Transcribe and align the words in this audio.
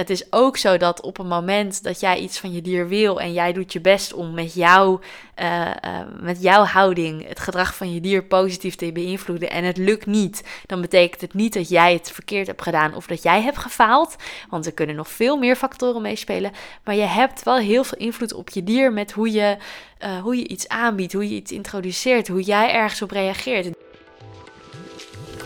het 0.00 0.10
is 0.10 0.32
ook 0.32 0.56
zo 0.56 0.76
dat 0.76 1.00
op 1.00 1.18
een 1.18 1.26
moment 1.26 1.82
dat 1.82 2.00
jij 2.00 2.18
iets 2.18 2.38
van 2.38 2.52
je 2.52 2.62
dier 2.62 2.88
wil 2.88 3.20
en 3.20 3.32
jij 3.32 3.52
doet 3.52 3.72
je 3.72 3.80
best 3.80 4.12
om 4.12 4.34
met, 4.34 4.54
jou, 4.54 5.00
uh, 5.42 5.70
met 6.20 6.42
jouw 6.42 6.64
houding 6.64 7.28
het 7.28 7.40
gedrag 7.40 7.74
van 7.74 7.94
je 7.94 8.00
dier 8.00 8.24
positief 8.24 8.74
te 8.74 8.92
beïnvloeden 8.92 9.50
en 9.50 9.64
het 9.64 9.76
lukt 9.76 10.06
niet, 10.06 10.44
dan 10.66 10.80
betekent 10.80 11.20
het 11.20 11.34
niet 11.34 11.52
dat 11.52 11.68
jij 11.68 11.92
het 11.92 12.10
verkeerd 12.10 12.46
hebt 12.46 12.62
gedaan 12.62 12.94
of 12.94 13.06
dat 13.06 13.22
jij 13.22 13.42
hebt 13.42 13.58
gefaald. 13.58 14.16
Want 14.48 14.66
er 14.66 14.72
kunnen 14.72 14.96
nog 14.96 15.08
veel 15.08 15.36
meer 15.36 15.56
factoren 15.56 16.02
meespelen. 16.02 16.52
Maar 16.84 16.94
je 16.94 17.02
hebt 17.02 17.42
wel 17.42 17.56
heel 17.56 17.84
veel 17.84 17.98
invloed 17.98 18.32
op 18.34 18.48
je 18.48 18.64
dier 18.64 18.92
met 18.92 19.12
hoe 19.12 19.32
je, 19.32 19.56
uh, 20.04 20.20
hoe 20.20 20.36
je 20.36 20.48
iets 20.48 20.68
aanbiedt, 20.68 21.12
hoe 21.12 21.28
je 21.28 21.34
iets 21.34 21.52
introduceert, 21.52 22.28
hoe 22.28 22.42
jij 22.42 22.72
ergens 22.72 23.02
op 23.02 23.10
reageert. 23.10 23.68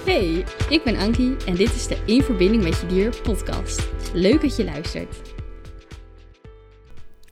Hey, 0.05 0.45
ik 0.69 0.85
ben 0.85 0.97
Ankie 0.97 1.37
en 1.47 1.55
dit 1.55 1.75
is 1.75 1.87
de 1.87 1.97
In 2.07 2.23
Verbinding 2.23 2.63
met 2.63 2.81
Je 2.81 2.87
Dier 2.87 3.15
podcast. 3.23 4.04
Leuk 4.17 4.41
dat 4.41 4.57
je 4.57 4.65
luistert. 4.65 5.17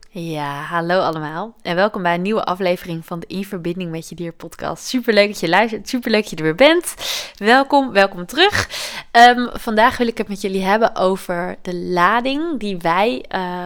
Ja, 0.09 0.61
hallo 0.63 1.01
allemaal 1.01 1.57
en 1.63 1.77
welkom 1.77 2.03
bij 2.03 2.15
een 2.15 2.23
nieuwe 2.23 2.45
aflevering 2.45 3.07
van 3.07 3.21
de 3.21 3.27
In 3.27 3.45
Verbinding 3.45 3.91
met 3.91 4.09
Je 4.09 4.15
Dier 4.15 4.33
podcast. 4.33 4.87
Super 4.87 5.15
leuk 5.15 5.29
dat 5.29 5.41
je 5.41 5.49
luistert, 5.49 5.89
super 5.89 6.11
leuk 6.11 6.21
dat 6.21 6.31
je 6.31 6.37
er 6.37 6.43
weer 6.43 6.55
bent. 6.55 6.95
Welkom, 7.37 7.93
welkom 7.93 8.27
terug. 8.27 8.69
Um, 9.13 9.51
vandaag 9.53 9.97
wil 9.97 10.07
ik 10.07 10.19
het 10.19 10.29
met 10.29 10.41
jullie 10.41 10.63
hebben 10.63 10.97
over 10.97 11.57
de 11.63 11.75
lading 11.77 12.61
die 12.61 12.77
wij 12.77 13.25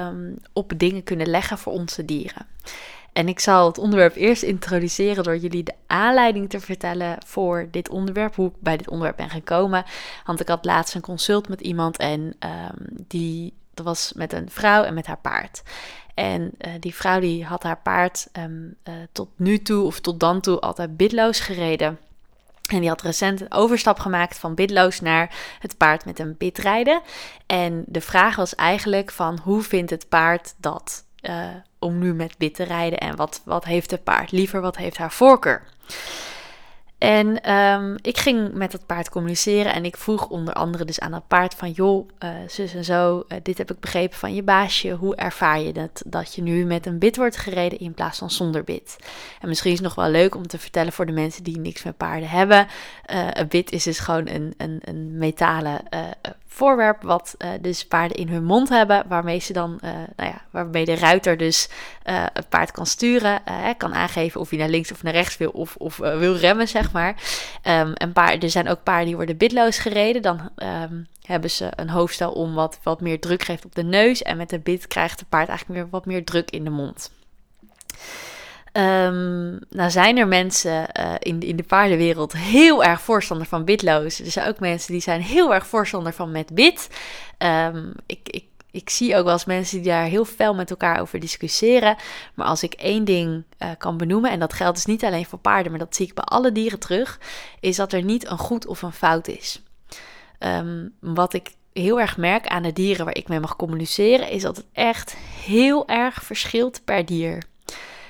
um, 0.08 0.36
op 0.52 0.72
dingen 0.76 1.02
kunnen 1.02 1.28
leggen 1.28 1.58
voor 1.58 1.72
onze 1.72 2.04
dieren. 2.04 2.46
En 3.16 3.28
ik 3.28 3.40
zal 3.40 3.66
het 3.66 3.78
onderwerp 3.78 4.16
eerst 4.16 4.42
introduceren 4.42 5.24
door 5.24 5.36
jullie 5.36 5.62
de 5.62 5.74
aanleiding 5.86 6.50
te 6.50 6.60
vertellen 6.60 7.18
voor 7.26 7.68
dit 7.70 7.88
onderwerp, 7.88 8.34
hoe 8.34 8.48
ik 8.48 8.54
bij 8.58 8.76
dit 8.76 8.88
onderwerp 8.88 9.16
ben 9.16 9.30
gekomen. 9.30 9.84
Want 10.24 10.40
ik 10.40 10.48
had 10.48 10.64
laatst 10.64 10.94
een 10.94 11.00
consult 11.00 11.48
met 11.48 11.60
iemand 11.60 11.96
en 11.96 12.20
um, 12.20 12.86
die 13.06 13.54
dat 13.74 13.84
was 13.84 14.12
met 14.16 14.32
een 14.32 14.50
vrouw 14.50 14.82
en 14.82 14.94
met 14.94 15.06
haar 15.06 15.18
paard. 15.18 15.62
En 16.14 16.42
uh, 16.42 16.72
die 16.80 16.94
vrouw 16.94 17.20
die 17.20 17.44
had 17.44 17.62
haar 17.62 17.80
paard 17.82 18.28
um, 18.32 18.76
uh, 18.84 18.94
tot 19.12 19.28
nu 19.36 19.62
toe 19.62 19.84
of 19.84 20.00
tot 20.00 20.20
dan 20.20 20.40
toe 20.40 20.60
altijd 20.60 20.96
bidloos 20.96 21.40
gereden. 21.40 21.98
En 22.66 22.80
die 22.80 22.88
had 22.88 23.02
recent 23.02 23.40
een 23.40 23.52
overstap 23.52 23.98
gemaakt 23.98 24.38
van 24.38 24.54
bidloos 24.54 25.00
naar 25.00 25.56
het 25.58 25.76
paard 25.76 26.04
met 26.04 26.18
een 26.18 26.36
bidrijden. 26.36 27.00
En 27.46 27.84
de 27.86 28.00
vraag 28.00 28.36
was 28.36 28.54
eigenlijk 28.54 29.10
van 29.10 29.38
hoe 29.42 29.62
vindt 29.62 29.90
het 29.90 30.08
paard 30.08 30.54
dat 30.58 31.04
uh, 31.28 31.46
om 31.78 31.98
nu 31.98 32.14
met 32.14 32.38
bit 32.38 32.54
te 32.54 32.62
rijden 32.62 32.98
en 32.98 33.16
wat, 33.16 33.40
wat 33.44 33.64
heeft 33.64 33.90
het 33.90 34.04
paard 34.04 34.32
liever, 34.32 34.60
wat 34.60 34.76
heeft 34.76 34.96
haar 34.96 35.12
voorkeur. 35.12 35.62
En 36.98 37.52
um, 37.52 37.96
ik 38.02 38.18
ging 38.18 38.52
met 38.52 38.72
het 38.72 38.86
paard 38.86 39.08
communiceren 39.08 39.72
en 39.74 39.84
ik 39.84 39.96
vroeg 39.96 40.28
onder 40.28 40.54
andere 40.54 40.84
dus 40.84 41.00
aan 41.00 41.12
het 41.12 41.26
paard 41.26 41.54
van 41.54 41.70
joh, 41.70 42.08
uh, 42.24 42.30
zus 42.46 42.74
en 42.74 42.84
zo, 42.84 43.24
uh, 43.28 43.38
dit 43.42 43.58
heb 43.58 43.70
ik 43.70 43.80
begrepen 43.80 44.18
van 44.18 44.34
je 44.34 44.42
baasje. 44.42 44.90
Hoe 44.90 45.16
ervaar 45.16 45.60
je 45.60 45.80
het 45.80 46.02
dat 46.06 46.34
je 46.34 46.42
nu 46.42 46.64
met 46.64 46.86
een 46.86 46.98
bit 46.98 47.16
wordt 47.16 47.36
gereden 47.36 47.78
in 47.78 47.94
plaats 47.94 48.18
van 48.18 48.30
zonder 48.30 48.64
bit? 48.64 48.96
En 49.40 49.48
misschien 49.48 49.72
is 49.72 49.78
het 49.78 49.86
nog 49.86 49.96
wel 49.96 50.10
leuk 50.10 50.34
om 50.34 50.46
te 50.46 50.58
vertellen 50.58 50.92
voor 50.92 51.06
de 51.06 51.12
mensen 51.12 51.42
die 51.42 51.58
niks 51.58 51.82
met 51.82 51.96
paarden 51.96 52.28
hebben. 52.28 52.66
Uh, 53.12 53.28
een 53.32 53.48
bit 53.48 53.72
is 53.72 53.84
dus 53.84 53.98
gewoon 53.98 54.28
een, 54.28 54.54
een, 54.56 54.80
een 54.84 55.18
metalen 55.18 55.80
voorwerp 56.48 57.02
wat 57.02 57.34
uh, 57.38 57.48
dus 57.60 57.86
paarden 57.86 58.16
in 58.16 58.28
hun 58.28 58.44
mond 58.44 58.68
hebben, 58.68 59.04
waarmee 59.08 59.38
ze 59.38 59.52
dan, 59.52 59.78
nou 60.16 60.30
ja, 60.30 60.42
waarmee 60.50 60.84
de 60.84 60.94
ruiter 60.94 61.36
dus 61.36 61.68
uh, 62.04 62.24
het 62.32 62.48
paard 62.48 62.70
kan 62.70 62.86
sturen, 62.86 63.42
kan 63.76 63.94
aangeven 63.94 64.40
of 64.40 64.50
hij 64.50 64.58
naar 64.58 64.68
links 64.68 64.92
of 64.92 65.02
naar 65.02 65.12
rechts 65.12 65.36
wil 65.36 65.50
of, 65.50 65.76
of 65.76 65.96
wil 65.96 66.36
remmen, 66.36 66.68
zeg 66.68 66.85
maar. 66.92 67.22
Um, 67.62 67.92
en 67.92 68.12
paard, 68.12 68.42
er 68.42 68.50
zijn 68.50 68.68
ook 68.68 68.82
paarden 68.82 69.06
die 69.06 69.16
worden 69.16 69.36
bitloos 69.36 69.78
gereden, 69.78 70.22
dan 70.22 70.50
um, 70.56 71.06
hebben 71.22 71.50
ze 71.50 71.68
een 71.76 71.90
hoofdstel 71.90 72.32
om 72.32 72.54
wat, 72.54 72.78
wat 72.82 73.00
meer 73.00 73.20
druk 73.20 73.42
geeft 73.42 73.64
op 73.64 73.74
de 73.74 73.84
neus 73.84 74.22
en 74.22 74.36
met 74.36 74.50
de 74.50 74.58
bit 74.58 74.86
krijgt 74.86 75.20
het 75.20 75.28
paard 75.28 75.48
eigenlijk 75.48 75.80
weer 75.80 75.90
wat 75.90 76.06
meer 76.06 76.24
druk 76.24 76.50
in 76.50 76.64
de 76.64 76.70
mond. 76.70 77.10
Um, 78.72 79.58
nou 79.70 79.90
zijn 79.90 80.18
er 80.18 80.28
mensen 80.28 80.88
uh, 81.00 81.14
in, 81.18 81.40
in 81.40 81.56
de 81.56 81.62
paardenwereld 81.62 82.32
heel 82.32 82.84
erg 82.84 83.00
voorstander 83.00 83.46
van 83.46 83.64
bitloos. 83.64 84.20
Er 84.20 84.30
zijn 84.30 84.48
ook 84.48 84.60
mensen 84.60 84.92
die 84.92 85.00
zijn 85.00 85.20
heel 85.20 85.54
erg 85.54 85.66
voorstander 85.66 86.12
van 86.12 86.30
met 86.30 86.54
bit. 86.54 86.88
Ik, 88.06 88.18
ik, 88.24 88.44
ik 88.76 88.90
zie 88.90 89.16
ook 89.16 89.24
wel 89.24 89.32
eens 89.32 89.44
mensen 89.44 89.76
die 89.82 89.90
daar 89.90 90.04
heel 90.04 90.24
fel 90.24 90.54
met 90.54 90.70
elkaar 90.70 91.00
over 91.00 91.20
discussiëren. 91.20 91.96
Maar 92.34 92.46
als 92.46 92.62
ik 92.62 92.74
één 92.74 93.04
ding 93.04 93.44
uh, 93.58 93.70
kan 93.78 93.96
benoemen, 93.96 94.30
en 94.30 94.38
dat 94.38 94.52
geldt 94.52 94.74
dus 94.74 94.86
niet 94.86 95.04
alleen 95.04 95.26
voor 95.26 95.38
paarden, 95.38 95.70
maar 95.70 95.80
dat 95.80 95.96
zie 95.96 96.06
ik 96.06 96.14
bij 96.14 96.24
alle 96.24 96.52
dieren 96.52 96.78
terug, 96.78 97.20
is 97.60 97.76
dat 97.76 97.92
er 97.92 98.02
niet 98.02 98.26
een 98.26 98.38
goed 98.38 98.66
of 98.66 98.82
een 98.82 98.92
fout 98.92 99.28
is. 99.28 99.62
Um, 100.38 100.94
wat 101.00 101.32
ik 101.32 101.54
heel 101.72 102.00
erg 102.00 102.16
merk 102.16 102.46
aan 102.46 102.62
de 102.62 102.72
dieren 102.72 103.04
waar 103.04 103.16
ik 103.16 103.28
mee 103.28 103.40
mag 103.40 103.56
communiceren, 103.56 104.30
is 104.30 104.42
dat 104.42 104.56
het 104.56 104.66
echt 104.72 105.16
heel 105.44 105.88
erg 105.88 106.22
verschilt 106.22 106.84
per 106.84 107.06
dier. 107.06 107.42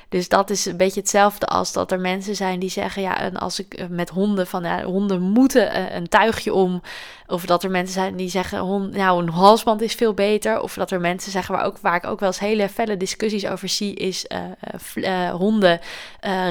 Dus 0.09 0.28
dat 0.28 0.50
is 0.50 0.65
een 0.65 0.77
beetje 0.77 1.00
hetzelfde 1.00 1.47
als 1.47 1.72
dat 1.72 1.93
er 1.93 2.00
mensen 2.00 2.37
zijn 2.37 2.59
die 2.59 2.71
zeggen: 2.71 3.03
ja, 3.03 3.21
en 3.21 3.37
als 3.37 3.61
ik 3.61 3.75
eh, 3.75 3.87
met 3.87 4.09
honden 4.09 4.47
van 4.47 4.62
ja, 4.62 4.83
honden 4.83 5.22
moeten 5.22 5.72
eh, 5.72 5.94
een 5.94 6.09
tuigje 6.09 6.55
om. 6.55 6.83
Of 7.27 7.47
dat 7.47 7.65
er 7.65 7.71
mensen 7.71 7.94
zijn 7.94 8.16
die 8.16 8.28
zeggen: 8.28 8.59
hond, 8.59 8.97
nou, 8.97 9.22
een 9.22 9.28
halsband 9.28 9.81
is 9.83 9.95
veel 9.95 10.15
beter. 10.15 10.61
Of 10.61 10.75
dat 10.75 10.91
er 10.91 11.00
mensen 11.00 11.33
zeggen 11.33 11.55
waar, 11.55 11.65
ook, 11.65 11.78
waar 11.78 11.97
ik 11.97 12.06
ook 12.06 12.21
wel 12.21 12.28
eens 12.28 12.39
hele 12.39 12.69
felle 12.69 12.97
discussies 12.97 13.47
over 13.47 13.69
zie: 13.69 13.95
is 13.95 14.27
uh, 14.95 15.31
honden 15.31 15.81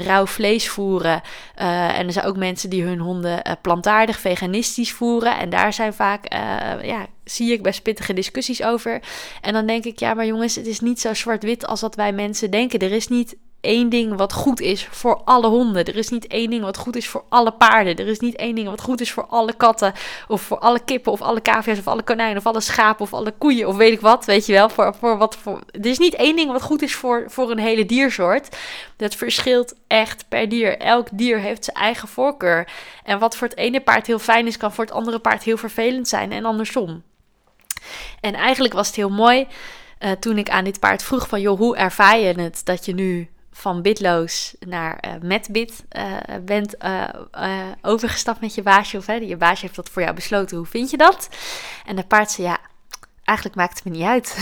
rauw 0.05 0.25
vlees 0.25 0.69
voeren. 0.69 1.21
en 1.55 2.05
er 2.05 2.11
zijn 2.11 2.25
ook 2.25 2.37
mensen 2.37 2.69
die 2.69 2.83
hun 2.83 2.99
honden 2.99 3.41
plantaardig, 3.61 4.19
veganistisch 4.19 4.91
voeren. 4.91 5.37
En 5.37 5.49
daar 5.49 5.73
zijn 5.73 5.93
vaak, 5.93 6.33
ja, 6.81 7.05
zie 7.23 7.51
ik 7.51 7.63
best 7.63 7.83
pittige 7.83 8.13
discussies 8.13 8.63
over. 8.63 9.01
En 9.41 9.53
dan 9.53 9.65
denk 9.65 9.85
ik, 9.85 9.99
ja, 9.99 10.13
maar 10.13 10.25
jongens, 10.25 10.55
het 10.55 10.67
is 10.67 10.79
niet 10.79 10.99
zo 10.99 11.13
zwart-wit 11.13 11.67
als 11.67 11.79
dat 11.79 11.95
wij 11.95 12.11
mensen 12.11 12.51
denken. 12.51 12.79
Er 12.79 12.91
is 12.91 13.07
niet 13.07 13.35
één 13.65 13.89
ding 13.89 14.17
wat 14.17 14.33
goed 14.33 14.61
is 14.61 14.87
voor 14.91 15.21
alle 15.23 15.47
honden. 15.47 15.85
Er 15.85 15.95
is 15.95 16.09
niet 16.09 16.27
één 16.27 16.49
ding 16.49 16.63
wat 16.63 16.77
goed 16.77 16.95
is 16.95 17.07
voor 17.07 17.23
alle 17.29 17.51
paarden. 17.51 17.95
Er 17.95 18.07
is 18.07 18.19
niet 18.19 18.35
één 18.35 18.55
ding 18.55 18.67
wat 18.67 18.81
goed 18.81 19.01
is 19.01 19.11
voor 19.11 19.25
alle 19.25 19.53
katten. 19.53 19.93
Of 20.27 20.41
voor 20.41 20.59
alle 20.59 20.79
kippen. 20.79 21.11
Of 21.11 21.21
alle 21.21 21.41
cavia's. 21.41 21.79
Of 21.79 21.87
alle 21.87 22.03
konijnen. 22.03 22.37
Of 22.37 22.45
alle 22.45 22.61
schapen. 22.61 23.01
Of 23.01 23.13
alle 23.13 23.33
koeien. 23.37 23.67
Of 23.67 23.75
weet 23.75 23.91
ik 23.91 24.01
wat. 24.01 24.25
Weet 24.25 24.45
je 24.45 24.53
wel. 24.53 24.69
Voor, 24.69 24.95
voor 24.99 25.17
wat 25.17 25.35
voor. 25.35 25.59
Er 25.71 25.85
is 25.85 25.97
niet 25.97 26.15
één 26.15 26.35
ding 26.35 26.51
wat 26.51 26.61
goed 26.61 26.81
is 26.81 26.95
voor, 26.95 27.23
voor 27.27 27.51
een 27.51 27.59
hele 27.59 27.85
diersoort. 27.85 28.57
Dat 28.97 29.15
verschilt 29.15 29.73
echt 29.87 30.25
per 30.29 30.49
dier. 30.49 30.77
Elk 30.77 31.07
dier 31.11 31.39
heeft 31.39 31.65
zijn 31.65 31.77
eigen 31.77 32.07
voorkeur. 32.07 32.67
En 33.03 33.19
wat 33.19 33.37
voor 33.37 33.47
het 33.47 33.57
ene 33.57 33.81
paard 33.81 34.07
heel 34.07 34.19
fijn 34.19 34.47
is, 34.47 34.57
kan 34.57 34.73
voor 34.73 34.85
het 34.85 34.93
andere 34.93 35.19
paard 35.19 35.43
heel 35.43 35.57
vervelend 35.57 36.07
zijn. 36.07 36.31
En 36.31 36.45
andersom. 36.45 37.03
En 38.21 38.33
eigenlijk 38.33 38.73
was 38.73 38.87
het 38.87 38.95
heel 38.95 39.09
mooi. 39.09 39.47
Uh, 39.99 40.11
toen 40.11 40.37
ik 40.37 40.49
aan 40.49 40.63
dit 40.63 40.79
paard 40.79 41.03
vroeg 41.03 41.27
van, 41.27 41.41
joh, 41.41 41.57
hoe 41.57 41.77
ervaar 41.77 42.19
je 42.19 42.41
het 42.41 42.61
dat 42.63 42.85
je 42.85 42.93
nu 42.93 43.29
van 43.57 43.81
bitloos 43.81 44.55
naar 44.59 45.03
uh, 45.07 45.13
met 45.21 45.47
bit 45.51 45.83
uh, 45.97 46.17
bent 46.41 46.75
uh, 46.83 47.07
overgestapt 47.81 48.41
met 48.41 48.55
je 48.55 48.61
baasje. 48.61 48.97
Of 48.97 49.05
hè, 49.05 49.13
je 49.13 49.37
baasje 49.37 49.61
heeft 49.61 49.75
dat 49.75 49.89
voor 49.89 50.01
jou 50.01 50.15
besloten. 50.15 50.57
Hoe 50.57 50.65
vind 50.65 50.89
je 50.89 50.97
dat? 50.97 51.29
En 51.85 51.95
de 51.95 52.03
paard 52.03 52.31
zei 52.31 52.47
ja, 52.47 52.59
eigenlijk 53.25 53.57
maakt 53.57 53.75
het 53.75 53.83
me 53.83 53.91
niet 53.91 54.07
uit. 54.07 54.37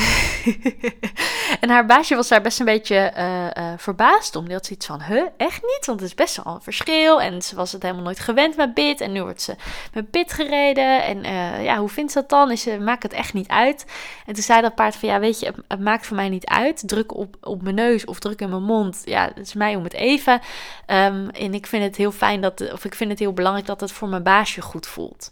en 1.62 1.70
haar 1.70 1.86
baasje 1.86 2.16
was 2.16 2.28
daar 2.28 2.42
best 2.42 2.60
een 2.60 2.66
beetje 2.66 3.14
uh, 3.18 3.64
uh, 3.64 3.74
verbaasd 3.78 4.36
om. 4.36 4.46
Die 4.46 4.54
had 4.54 4.72
van, 4.78 5.02
huh, 5.02 5.24
echt 5.38 5.62
niet? 5.62 5.86
Want 5.86 6.00
het 6.00 6.10
is 6.10 6.16
best 6.16 6.44
wel 6.44 6.54
een 6.54 6.62
verschil. 6.62 7.22
En 7.22 7.42
ze 7.42 7.56
was 7.56 7.72
het 7.72 7.82
helemaal 7.82 8.04
nooit 8.04 8.20
gewend 8.20 8.56
met 8.56 8.74
bit. 8.74 9.02
En 9.02 9.12
nu 9.12 9.22
wordt 9.22 9.42
ze 9.42 9.56
met 9.94 10.12
bit 10.12 10.34
gereden. 10.34 11.04
En 11.04 11.26
uh, 11.26 11.64
ja, 11.64 11.78
hoe 11.78 11.90
vindt 11.90 12.12
ze 12.12 12.20
dat 12.20 12.30
dan? 12.30 12.52
Is 12.52 12.62
ze, 12.62 12.80
maakt 12.80 13.04
het 13.04 13.14
echt 13.14 13.34
niet 13.34 13.48
uit. 13.48 13.86
En 14.26 14.34
toen 14.34 14.44
zei 14.44 14.62
dat 14.62 14.76
paard 14.76 14.96
van, 14.96 15.10
ja, 15.10 15.20
weet 15.20 15.40
je, 15.40 15.54
het, 15.68 15.80
maakt 15.80 16.06
voor 16.06 16.16
mij 16.16 16.30
niet 16.30 16.46
uit. 16.46 16.88
Druk 16.88 17.16
op, 17.16 17.36
op 17.42 17.62
mijn 17.62 17.76
neus 17.76 18.06
of 18.06 18.20
druk 18.20 18.42
in 18.42 18.50
mijn 18.50 18.64
mond. 18.64 19.02
Ja, 19.06 19.32
het 19.36 19.48
is 19.48 19.54
mij 19.54 19.76
om 19.76 19.84
het 19.84 19.94
even. 19.94 20.34
Um, 20.88 21.30
en 21.30 21.54
ik 21.54 21.68
vind 21.68 21.84
het 21.84 21.96
heel 21.96 22.12
fijn 22.12 22.42
dat, 22.42 22.72
of 22.74 22.86
ik 22.86 22.96
vind 22.96 23.10
het 23.10 23.20
heel 23.20 23.34
belangrijk 23.34 23.68
dat 23.68 23.80
het 23.80 23.92
voor 23.92 24.08
mijn 24.08 24.24
baasje 24.24 24.62
goed 24.62 24.88
voelt. 24.88 25.32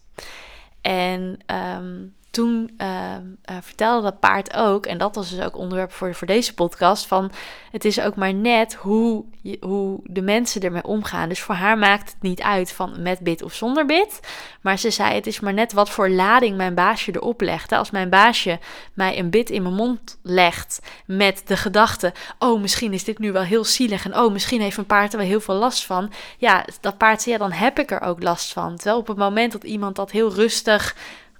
En 0.81 1.39
um, 1.77 2.15
toen 2.31 2.73
uh, 2.77 2.87
uh, 2.87 3.55
vertelde 3.61 4.01
dat 4.01 4.19
paard 4.19 4.55
ook, 4.55 4.85
en 4.85 4.97
dat 4.97 5.15
was 5.15 5.29
dus 5.29 5.45
ook 5.45 5.57
onderwerp 5.57 5.91
voor, 5.91 6.15
voor 6.15 6.27
deze 6.27 6.53
podcast, 6.53 7.05
van 7.07 7.31
het 7.71 7.85
is 7.85 8.01
ook 8.01 8.15
maar 8.15 8.33
net 8.33 8.73
hoe, 8.73 9.25
hoe 9.59 9.99
de 10.03 10.21
mensen 10.21 10.61
ermee 10.61 10.83
omgaan. 10.83 11.29
Dus 11.29 11.41
voor 11.41 11.55
haar 11.55 11.77
maakt 11.77 12.11
het 12.11 12.21
niet 12.21 12.41
uit 12.41 12.71
van 12.71 13.01
met 13.01 13.19
bit 13.19 13.43
of 13.43 13.53
zonder 13.53 13.85
bit. 13.85 14.19
Maar 14.61 14.79
ze 14.79 14.91
zei, 14.91 15.13
het 15.13 15.27
is 15.27 15.39
maar 15.39 15.53
net 15.53 15.73
wat 15.73 15.89
voor 15.89 16.09
lading 16.09 16.57
mijn 16.57 16.73
baasje 16.73 17.15
erop 17.15 17.41
legt. 17.41 17.71
Als 17.71 17.91
mijn 17.91 18.09
baasje 18.09 18.59
mij 18.93 19.19
een 19.19 19.29
bit 19.29 19.49
in 19.49 19.61
mijn 19.61 19.75
mond 19.75 20.19
legt 20.23 20.79
met 21.05 21.41
de 21.45 21.57
gedachte, 21.57 22.13
oh 22.39 22.61
misschien 22.61 22.93
is 22.93 23.03
dit 23.03 23.19
nu 23.19 23.31
wel 23.31 23.43
heel 23.43 23.65
zielig 23.65 24.05
en 24.05 24.17
oh 24.17 24.31
misschien 24.31 24.61
heeft 24.61 24.77
een 24.77 24.85
paard 24.85 25.11
er 25.11 25.19
wel 25.19 25.27
heel 25.27 25.41
veel 25.41 25.55
last 25.55 25.85
van. 25.85 26.11
Ja, 26.37 26.65
dat 26.81 26.97
paard 26.97 27.21
zei, 27.21 27.35
ja 27.35 27.41
dan 27.41 27.51
heb 27.51 27.79
ik 27.79 27.91
er 27.91 28.01
ook 28.01 28.23
last 28.23 28.53
van. 28.53 28.75
Terwijl 28.75 28.97
op 28.97 29.07
het 29.07 29.17
moment 29.17 29.51
dat 29.51 29.63
iemand 29.63 29.95
dat 29.95 30.11
heel 30.11 30.33
rustig 30.33 30.95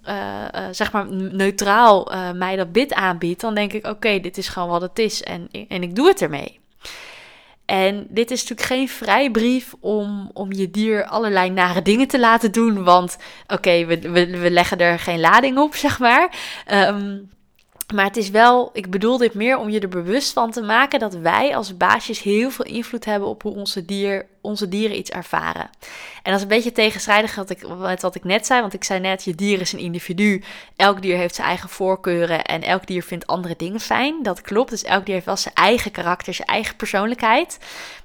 uh, 0.08 0.46
uh, 0.56 0.66
zeg 0.72 0.92
maar 0.92 1.12
neutraal 1.12 2.14
uh, 2.14 2.32
mij 2.32 2.56
dat 2.56 2.72
bid 2.72 2.94
aanbiedt, 2.94 3.42
dan 3.42 3.56
denk 3.56 3.74
ik: 3.74 3.88
oké, 3.88 4.20
dit 4.20 4.38
is 4.38 4.48
gewoon 4.48 4.70
wat 4.70 4.82
het 4.82 5.00
is 5.00 5.24
en, 5.24 5.48
en 5.68 5.84
ik 5.84 5.96
doe 5.96 6.08
het 6.08 6.22
ermee. 6.22 6.60
En 7.66 8.06
dit 8.10 8.32
is 8.32 8.42
natuurlijk 8.42 8.68
geen 8.68 8.90
vrijbrief 8.90 9.74
om, 9.80 10.30
om 10.34 10.52
je 10.52 10.72
dier 10.72 11.06
allerlei 11.06 11.50
nare 11.50 11.82
dingen 11.82 12.08
te 12.08 12.20
laten 12.20 12.52
doen, 12.52 12.84
want 12.84 13.18
oké, 13.48 13.86
we, 13.86 14.00
we, 14.00 14.38
we 14.40 14.52
leggen 14.52 14.78
er 14.78 15.00
geen 15.00 15.20
lading 15.20 15.58
op, 15.58 15.76
zeg 15.86 16.00
maar. 16.00 16.36
Um, 16.72 17.30
Maar 17.94 18.06
het 18.06 18.18
is 18.18 18.30
wel, 18.30 18.70
ik 18.74 18.90
bedoel 18.90 19.18
dit 19.18 19.34
meer 19.34 19.58
om 19.58 19.70
je 19.70 19.80
er 19.80 19.88
bewust 19.88 20.34
van 20.34 20.52
te 20.52 20.62
maken 20.62 21.00
dat 21.00 21.14
wij 21.14 21.56
als 21.56 21.78
baasjes 21.78 22.22
heel 22.22 22.50
veel 22.50 22.66
invloed 22.66 23.06
hebben 23.06 23.28
op 23.28 23.42
hoe 23.42 23.56
onze, 23.56 23.86
dier, 23.86 24.26
onze 24.42 24.70
dieren 24.70 24.98
iets 24.98 25.10
ervaren. 25.10 25.70
En 26.24 26.32
dat 26.32 26.36
is 26.36 26.42
een 26.42 26.48
beetje 26.48 26.72
tegenstrijdig 26.72 27.36
wat 27.36 27.50
ik, 27.50 27.68
met 27.78 28.02
wat 28.02 28.16
ik 28.16 28.24
net 28.24 28.46
zei, 28.46 28.62
want 28.62 28.74
ik 28.74 28.84
zei 28.84 29.00
net, 29.00 29.24
je 29.24 29.36
dier 29.36 29.62
is 29.62 29.74
een 29.74 29.80
individu. 29.80 30.44
Elk 30.76 31.02
dier 31.02 31.18
heeft 31.18 31.36
zijn 31.36 31.48
eigen 31.48 31.70
voorkeuren 31.70 32.44
en 32.44 32.62
elk 32.62 32.88
dier 32.88 33.04
vindt 33.04 33.28
andere 33.28 33.56
dingen 33.58 33.80
fijn. 33.80 34.24
Dat 34.24 34.42
klopt, 34.42 34.70
dus 34.70 34.84
elk 34.84 35.06
dier 35.06 35.14
heeft 35.14 35.26
wel 35.26 35.38
zijn 35.38 35.56
eigen 35.56 35.92
karakter, 35.92 36.34
zijn 36.34 36.48
eigen 36.48 36.76
persoonlijkheid. 36.76 37.58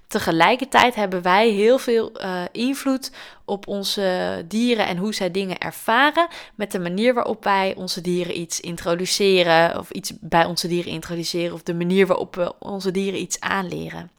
Tegelijkertijd 0.06 0.94
hebben 0.94 1.22
wij 1.22 1.48
heel 1.50 1.78
veel 1.78 2.12
uh, 2.20 2.42
invloed 2.52 3.10
op 3.44 3.66
onze 3.66 4.44
dieren 4.48 4.86
en 4.86 4.96
hoe 4.96 5.14
zij 5.14 5.30
dingen 5.30 5.58
ervaren. 5.58 6.28
Met 6.54 6.72
de 6.72 6.78
manier 6.78 7.14
waarop 7.14 7.44
wij 7.44 7.74
onze 7.76 8.00
dieren 8.00 8.38
iets 8.40 8.60
introduceren. 8.60 9.78
Of 9.78 9.90
iets 9.90 10.12
bij 10.20 10.44
onze 10.44 10.68
dieren 10.68 10.92
introduceren. 10.92 11.54
Of 11.54 11.62
de 11.62 11.74
manier 11.74 12.06
waarop 12.06 12.34
we 12.34 12.54
onze 12.58 12.90
dieren 12.90 13.20
iets 13.20 13.40
aanleren. 13.40 14.10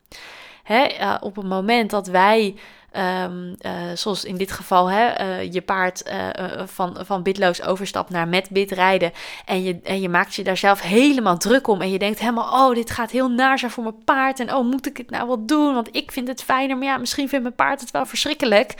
Hè, 0.64 0.88
uh, 1.00 1.16
op 1.20 1.36
het 1.36 1.46
moment 1.46 1.90
dat 1.90 2.08
wij 2.08 2.56
Um, 2.98 3.56
uh, 3.62 3.72
zoals 3.94 4.26
in 4.26 4.38
dit 4.38 4.52
geval 4.52 4.90
hè, 4.90 5.22
uh, 5.22 5.54
je 5.54 5.62
paard 5.62 6.04
uh, 6.08 6.30
van, 6.66 6.98
van 7.06 7.24
bitloos 7.24 7.62
overstapt 7.62 8.10
naar 8.10 8.28
met 8.28 8.50
bit 8.50 8.72
rijden. 8.72 9.12
En 9.46 9.64
je, 9.64 9.80
en 9.84 10.02
je 10.02 10.10
maakt 10.10 10.36
je 10.36 10.44
daar 10.44 10.58
zelf 10.58 10.82
helemaal 10.82 11.38
druk 11.38 11.68
om. 11.68 11.82
En 11.82 11.92
je 11.92 12.00
denkt 12.00 12.20
helemaal, 12.20 12.70
oh, 12.70 12.76
dit 12.76 12.92
gaat 12.92 13.12
heel 13.12 13.30
naar 13.30 13.60
zijn 13.60 13.72
voor 13.72 13.84
mijn 13.84 14.04
paard. 14.04 14.40
En 14.40 14.54
oh, 14.54 14.66
moet 14.66 14.86
ik 14.86 14.98
het 14.98 15.10
nou 15.10 15.28
wel 15.28 15.46
doen? 15.46 15.74
Want 15.74 15.96
ik 15.96 16.12
vind 16.12 16.28
het 16.28 16.44
fijner. 16.44 16.78
Maar 16.78 16.88
ja, 16.88 16.98
misschien 16.98 17.30
vindt 17.30 17.44
mijn 17.44 17.56
paard 17.56 17.82
het 17.82 17.92
wel 17.92 18.06
verschrikkelijk 18.06 18.76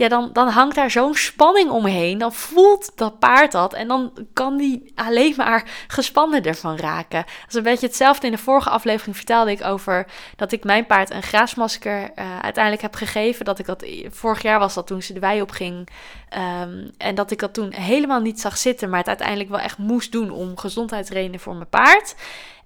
ja, 0.00 0.08
dan, 0.08 0.30
dan 0.32 0.48
hangt 0.48 0.74
daar 0.74 0.90
zo'n 0.90 1.14
spanning 1.14 1.70
omheen. 1.70 2.18
Dan 2.18 2.32
voelt 2.32 2.92
dat 2.94 3.18
paard 3.18 3.52
dat 3.52 3.72
en 3.74 3.88
dan 3.88 4.12
kan 4.32 4.56
die 4.56 4.92
alleen 4.94 5.34
maar 5.36 5.64
gespannen 5.86 6.42
ervan 6.42 6.76
raken. 6.76 7.24
Dat 7.40 7.48
is 7.48 7.54
een 7.54 7.62
beetje 7.62 7.86
hetzelfde. 7.86 8.26
In 8.26 8.32
de 8.32 8.38
vorige 8.38 8.70
aflevering 8.70 9.16
vertelde 9.16 9.50
ik 9.50 9.64
over 9.64 10.06
dat 10.36 10.52
ik 10.52 10.64
mijn 10.64 10.86
paard 10.86 11.10
een 11.10 11.22
graasmasker 11.22 12.10
uiteindelijk 12.40 12.82
heb 12.82 12.94
gegeven. 12.94 13.44
Dat 13.50 13.58
ik 13.58 13.66
dat, 13.66 13.84
vorig 14.10 14.42
jaar 14.42 14.58
was 14.58 14.74
dat 14.74 14.86
toen 14.86 15.02
ze 15.02 15.12
de 15.12 15.20
wei 15.20 15.42
op 15.42 15.50
ging. 15.50 15.88
Um, 16.62 16.90
en 16.98 17.14
dat 17.14 17.30
ik 17.30 17.38
dat 17.38 17.54
toen 17.54 17.72
helemaal 17.72 18.20
niet 18.20 18.40
zag 18.40 18.56
zitten, 18.56 18.88
maar 18.88 18.98
het 18.98 19.08
uiteindelijk 19.08 19.48
wel 19.48 19.58
echt 19.58 19.78
moest 19.78 20.12
doen 20.12 20.30
om 20.30 20.58
gezondheidsredenen 20.58 21.40
voor 21.40 21.54
mijn 21.54 21.68
paard. 21.68 22.14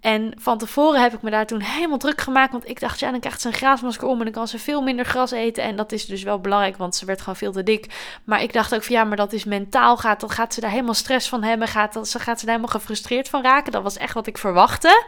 En 0.05 0.33
van 0.39 0.59
tevoren 0.59 1.03
heb 1.03 1.13
ik 1.13 1.23
me 1.23 1.31
daar 1.31 1.47
toen 1.47 1.61
helemaal 1.61 1.99
druk 1.99 2.21
gemaakt. 2.21 2.53
Want 2.53 2.69
ik 2.69 2.81
dacht, 2.81 3.01
ja, 3.01 3.11
dan 3.11 3.21
krijgt 3.21 3.41
ze 3.41 3.49
een 3.49 3.55
graasmasker 3.55 4.09
om 4.09 4.19
en 4.19 4.25
dan 4.25 4.33
kan 4.33 4.49
ze 4.49 4.59
veel 4.59 4.83
minder 4.83 5.05
gras 5.05 5.31
eten. 5.31 5.63
En 5.63 5.77
dat 5.77 5.93
is 5.93 6.07
dus 6.07 6.23
wel 6.23 6.41
belangrijk, 6.41 6.77
want 6.77 6.97
ze 6.97 7.05
werd 7.05 7.19
gewoon 7.19 7.37
veel 7.37 7.53
te 7.53 7.63
dik. 7.63 7.87
Maar 8.25 8.43
ik 8.43 8.53
dacht 8.53 8.75
ook 8.75 8.83
van 8.83 8.95
ja, 8.95 9.05
maar 9.05 9.17
dat 9.17 9.33
is 9.33 9.45
mentaal. 9.45 9.97
Gaat, 9.97 10.21
dan 10.21 10.31
gaat 10.31 10.55
ze 10.55 10.61
daar 10.61 10.71
helemaal 10.71 10.95
stress 10.95 11.29
van 11.29 11.43
hebben. 11.43 11.69
Gaat, 11.69 11.93
dat, 11.93 12.09
ze 12.09 12.19
gaat 12.19 12.41
ze 12.41 12.47
daar 12.47 12.55
helemaal 12.55 12.81
gefrustreerd 12.81 13.29
van 13.29 13.43
raken. 13.43 13.73
Dat 13.73 13.83
was 13.83 13.97
echt 13.97 14.15
wat 14.15 14.27
ik 14.27 14.39
verwachtte. 14.39 15.05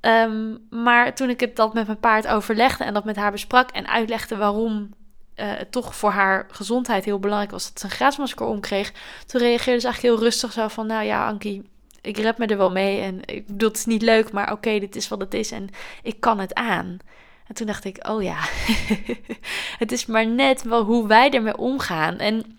Um, 0.00 0.66
maar 0.70 1.14
toen 1.14 1.30
ik 1.30 1.40
het 1.40 1.56
dat 1.56 1.74
met 1.74 1.86
mijn 1.86 1.98
paard 1.98 2.26
overlegde 2.26 2.84
en 2.84 2.94
dat 2.94 3.04
met 3.04 3.16
haar 3.16 3.30
besprak 3.30 3.70
en 3.70 3.88
uitlegde 3.88 4.36
waarom 4.36 4.94
uh, 5.36 5.46
het 5.56 5.72
toch 5.72 5.94
voor 5.96 6.10
haar 6.10 6.46
gezondheid 6.50 7.04
heel 7.04 7.18
belangrijk 7.18 7.50
was 7.52 7.68
dat 7.68 7.80
ze 7.80 7.84
een 7.84 7.90
graasmasker 7.90 8.46
omkreeg, 8.46 8.92
toen 9.26 9.40
reageerde 9.40 9.80
ze 9.80 9.86
eigenlijk 9.86 10.14
heel 10.14 10.24
rustig 10.24 10.52
zo 10.52 10.68
van, 10.68 10.86
nou 10.86 11.04
ja, 11.04 11.26
Ankie, 11.26 11.64
ik 12.00 12.16
red 12.18 12.38
me 12.38 12.46
er 12.46 12.56
wel 12.56 12.70
mee. 12.70 13.00
En 13.00 13.20
ik 13.24 13.46
bedoel, 13.46 13.68
het 13.68 13.78
is 13.78 13.86
niet 13.86 14.02
leuk, 14.02 14.32
maar 14.32 14.52
oké, 14.52 14.78
dit 14.78 14.96
is 14.96 15.08
wat 15.08 15.20
het 15.20 15.34
is. 15.34 15.50
En 15.50 15.68
ik 16.02 16.20
kan 16.20 16.38
het 16.38 16.54
aan. 16.54 16.98
En 17.46 17.54
toen 17.54 17.66
dacht 17.66 17.84
ik, 17.84 18.08
oh 18.08 18.22
ja, 18.22 18.38
het 19.82 19.92
is 19.92 20.06
maar 20.06 20.26
net 20.26 20.62
wel 20.62 20.84
hoe 20.84 21.06
wij 21.06 21.30
ermee 21.30 21.56
omgaan. 21.56 22.18
En 22.18 22.57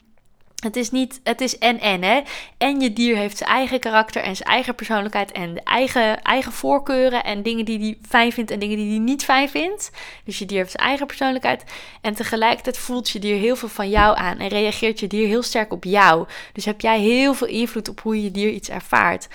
het 0.59 0.75
is 0.75 0.91
niet, 0.91 1.19
het 1.23 1.41
is 1.41 1.57
en 1.57 1.79
en 1.79 2.03
hè. 2.03 2.21
En 2.57 2.79
je 2.79 2.93
dier 2.93 3.15
heeft 3.15 3.37
zijn 3.37 3.49
eigen 3.49 3.79
karakter 3.79 4.21
en 4.21 4.35
zijn 4.35 4.49
eigen 4.49 4.75
persoonlijkheid 4.75 5.31
en 5.31 5.63
eigen, 5.63 6.21
eigen 6.21 6.51
voorkeuren 6.51 7.23
en 7.23 7.43
dingen 7.43 7.65
die 7.65 7.79
hij 7.79 7.97
fijn 8.07 8.31
vindt 8.31 8.51
en 8.51 8.59
dingen 8.59 8.77
die 8.77 8.89
hij 8.89 8.99
niet 8.99 9.23
fijn 9.23 9.49
vindt. 9.49 9.91
Dus 10.23 10.39
je 10.39 10.45
dier 10.45 10.57
heeft 10.57 10.71
zijn 10.71 10.87
eigen 10.87 11.07
persoonlijkheid 11.07 11.63
en 12.01 12.13
tegelijkertijd 12.13 12.77
voelt 12.77 13.09
je 13.09 13.19
dier 13.19 13.37
heel 13.37 13.55
veel 13.55 13.69
van 13.69 13.89
jou 13.89 14.17
aan 14.17 14.37
en 14.37 14.47
reageert 14.47 14.99
je 14.99 15.07
dier 15.07 15.27
heel 15.27 15.43
sterk 15.43 15.73
op 15.73 15.83
jou. 15.83 16.27
Dus 16.53 16.65
heb 16.65 16.81
jij 16.81 16.99
heel 16.99 17.33
veel 17.33 17.47
invloed 17.47 17.89
op 17.89 17.99
hoe 17.99 18.23
je 18.23 18.31
dier 18.31 18.49
iets 18.49 18.69
ervaart 18.69 19.27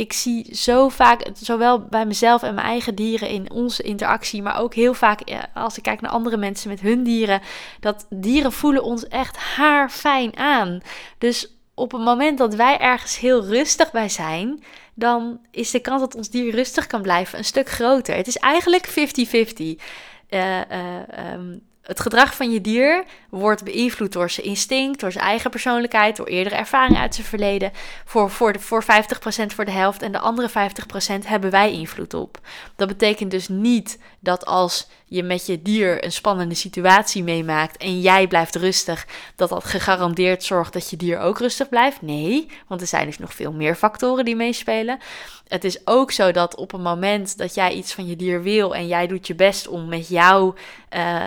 ik 0.00 0.12
zie 0.12 0.54
zo 0.54 0.88
vaak, 0.88 1.22
zowel 1.34 1.80
bij 1.80 2.06
mezelf 2.06 2.42
en 2.42 2.54
mijn 2.54 2.66
eigen 2.66 2.94
dieren 2.94 3.28
in 3.28 3.50
onze 3.50 3.82
interactie, 3.82 4.42
maar 4.42 4.60
ook 4.60 4.74
heel 4.74 4.94
vaak 4.94 5.20
als 5.54 5.76
ik 5.76 5.82
kijk 5.82 6.00
naar 6.00 6.10
andere 6.10 6.36
mensen 6.36 6.68
met 6.68 6.80
hun 6.80 7.02
dieren, 7.02 7.40
dat 7.80 8.06
dieren 8.10 8.52
voelen 8.52 8.82
ons 8.82 9.08
echt 9.08 9.36
haarfijn 9.36 10.36
aan. 10.36 10.80
Dus 11.18 11.56
op 11.74 11.92
het 11.92 12.02
moment 12.02 12.38
dat 12.38 12.54
wij 12.54 12.78
ergens 12.78 13.18
heel 13.18 13.44
rustig 13.44 13.90
bij 13.90 14.08
zijn, 14.08 14.64
dan 14.94 15.40
is 15.50 15.70
de 15.70 15.80
kans 15.80 16.00
dat 16.00 16.14
ons 16.14 16.30
dier 16.30 16.54
rustig 16.54 16.86
kan 16.86 17.02
blijven 17.02 17.38
een 17.38 17.44
stuk 17.44 17.68
groter. 17.68 18.16
Het 18.16 18.26
is 18.26 18.36
eigenlijk 18.36 18.88
50-50. 18.88 18.92
Uh, 20.30 20.60
uh, 20.70 21.32
um, 21.32 21.62
het 21.90 22.00
gedrag 22.00 22.36
van 22.36 22.50
je 22.50 22.60
dier 22.60 23.04
wordt 23.30 23.64
beïnvloed 23.64 24.12
door 24.12 24.30
zijn 24.30 24.46
instinct, 24.46 25.00
door 25.00 25.12
zijn 25.12 25.24
eigen 25.24 25.50
persoonlijkheid, 25.50 26.16
door 26.16 26.26
eerdere 26.26 26.56
ervaringen 26.56 27.00
uit 27.00 27.14
zijn 27.14 27.26
verleden. 27.26 27.72
Voor, 28.04 28.30
voor, 28.30 28.52
de, 28.52 28.58
voor 28.58 28.84
50% 28.84 28.86
voor 29.54 29.64
de 29.64 29.70
helft 29.70 30.02
en 30.02 30.12
de 30.12 30.18
andere 30.18 30.48
50% 30.50 30.52
hebben 31.24 31.50
wij 31.50 31.72
invloed 31.72 32.14
op. 32.14 32.38
Dat 32.76 32.88
betekent 32.88 33.30
dus 33.30 33.48
niet 33.48 33.98
dat 34.20 34.46
als 34.46 34.88
je 35.10 35.22
met 35.22 35.46
je 35.46 35.62
dier 35.62 36.04
een 36.04 36.12
spannende 36.12 36.54
situatie 36.54 37.22
meemaakt 37.22 37.76
en 37.76 38.00
jij 38.00 38.26
blijft 38.26 38.56
rustig, 38.56 39.06
dat 39.36 39.48
dat 39.48 39.64
gegarandeerd 39.64 40.44
zorgt 40.44 40.72
dat 40.72 40.90
je 40.90 40.96
dier 40.96 41.18
ook 41.18 41.38
rustig 41.38 41.68
blijft. 41.68 42.02
Nee, 42.02 42.48
want 42.66 42.80
er 42.80 42.86
zijn 42.86 43.06
dus 43.06 43.18
nog 43.18 43.34
veel 43.34 43.52
meer 43.52 43.74
factoren 43.74 44.24
die 44.24 44.36
meespelen. 44.36 44.98
Het 45.48 45.64
is 45.64 45.86
ook 45.86 46.12
zo 46.12 46.32
dat 46.32 46.56
op 46.56 46.72
een 46.72 46.82
moment 46.82 47.38
dat 47.38 47.54
jij 47.54 47.72
iets 47.72 47.94
van 47.94 48.06
je 48.06 48.16
dier 48.16 48.42
wil 48.42 48.74
en 48.74 48.86
jij 48.86 49.06
doet 49.06 49.26
je 49.26 49.34
best 49.34 49.68
om 49.68 49.88
met, 49.88 50.08
jou, 50.08 50.54
uh, 50.96 51.14
uh, 51.14 51.24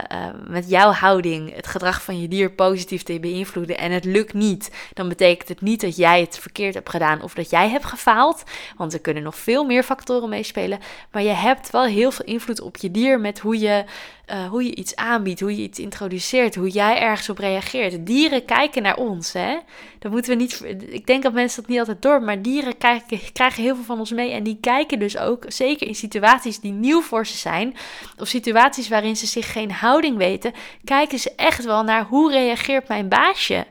met 0.48 0.70
jouw 0.70 0.92
houding 0.92 1.56
het 1.56 1.68
gedrag 1.68 2.04
van 2.04 2.22
je 2.22 2.28
dier 2.28 2.52
positief 2.52 3.04
te 3.04 3.20
beïnvloeden 3.20 3.78
en 3.78 3.92
het 3.92 4.06
lukt 4.06 4.34
niet, 4.34 4.72
dan 4.94 5.10
betekent 5.10 5.50
het 5.50 5.62
niet 5.62 5.82
dat 5.82 5.96
jij 5.96 6.22
het 6.22 6.40
verkeerd 6.40 6.74
hebt 6.74 6.90
gedaan 6.90 7.22
of 7.22 7.34
dat 7.34 7.50
jij 7.50 7.70
hebt 7.70 7.86
gefaald. 7.86 8.44
Want 8.78 8.94
er 8.94 9.00
kunnen 9.00 9.24
nog 9.24 9.36
veel 9.36 9.64
meer 9.64 9.84
factoren 9.84 10.30
meespelen. 10.30 10.80
Maar 11.12 11.24
je 11.24 11.30
hebt 11.30 11.70
wel 11.70 11.86
heel 11.86 12.12
veel 12.12 12.26
invloed 12.26 12.62
op 12.62 12.78
je 12.78 12.92
dier 12.92 13.20
met 13.20 13.40
hoe 13.40 13.60
je 13.60 13.73
uh, 13.78 14.50
hoe 14.50 14.64
je 14.64 14.76
iets 14.76 14.96
aanbiedt, 14.96 15.40
hoe 15.40 15.56
je 15.56 15.62
iets 15.62 15.80
introduceert, 15.80 16.56
hoe 16.56 16.70
jij 16.70 17.00
ergens 17.00 17.30
op 17.30 17.38
reageert. 17.38 18.06
Dieren 18.06 18.46
kijken 18.46 18.82
naar 18.82 18.96
ons, 18.96 19.34
hè? 19.34 19.58
Dat 20.00 20.12
moeten 20.12 20.32
we 20.32 20.38
niet. 20.38 20.64
Ik 20.90 21.06
denk 21.08 21.24
dat 21.24 21.34
mensen 21.34 21.62
dat 21.62 21.70
niet 21.70 21.80
altijd 21.80 22.02
door, 22.02 22.22
maar 22.22 22.42
dieren 22.42 22.78
krijgen, 22.78 23.20
krijgen 23.34 23.64
heel 23.64 23.76
veel 23.76 23.84
van 23.84 24.00
ons 24.00 24.12
mee 24.12 24.32
en 24.32 24.44
die 24.44 24.58
kijken 24.62 25.00
dus 25.00 25.18
ook, 25.18 25.46
zeker 25.48 25.88
in 25.88 25.96
situaties 25.96 26.60
die 26.60 26.72
nieuw 26.72 27.02
voor 27.02 27.26
ze 27.26 27.38
zijn, 27.38 27.76
of 28.18 28.28
situaties 28.28 28.88
waarin 28.88 29.16
ze 29.16 29.26
zich 29.26 29.52
geen 29.52 29.72
houding 29.72 30.18
weten, 30.18 30.54
kijken 30.84 31.20
ze 31.20 31.32
echt 31.36 31.66
wel 31.66 31.84
naar 31.84 32.04
hoe 32.04 32.32
reageert 32.32 32.88
mijn 32.88 33.10
baasje. 33.10 33.66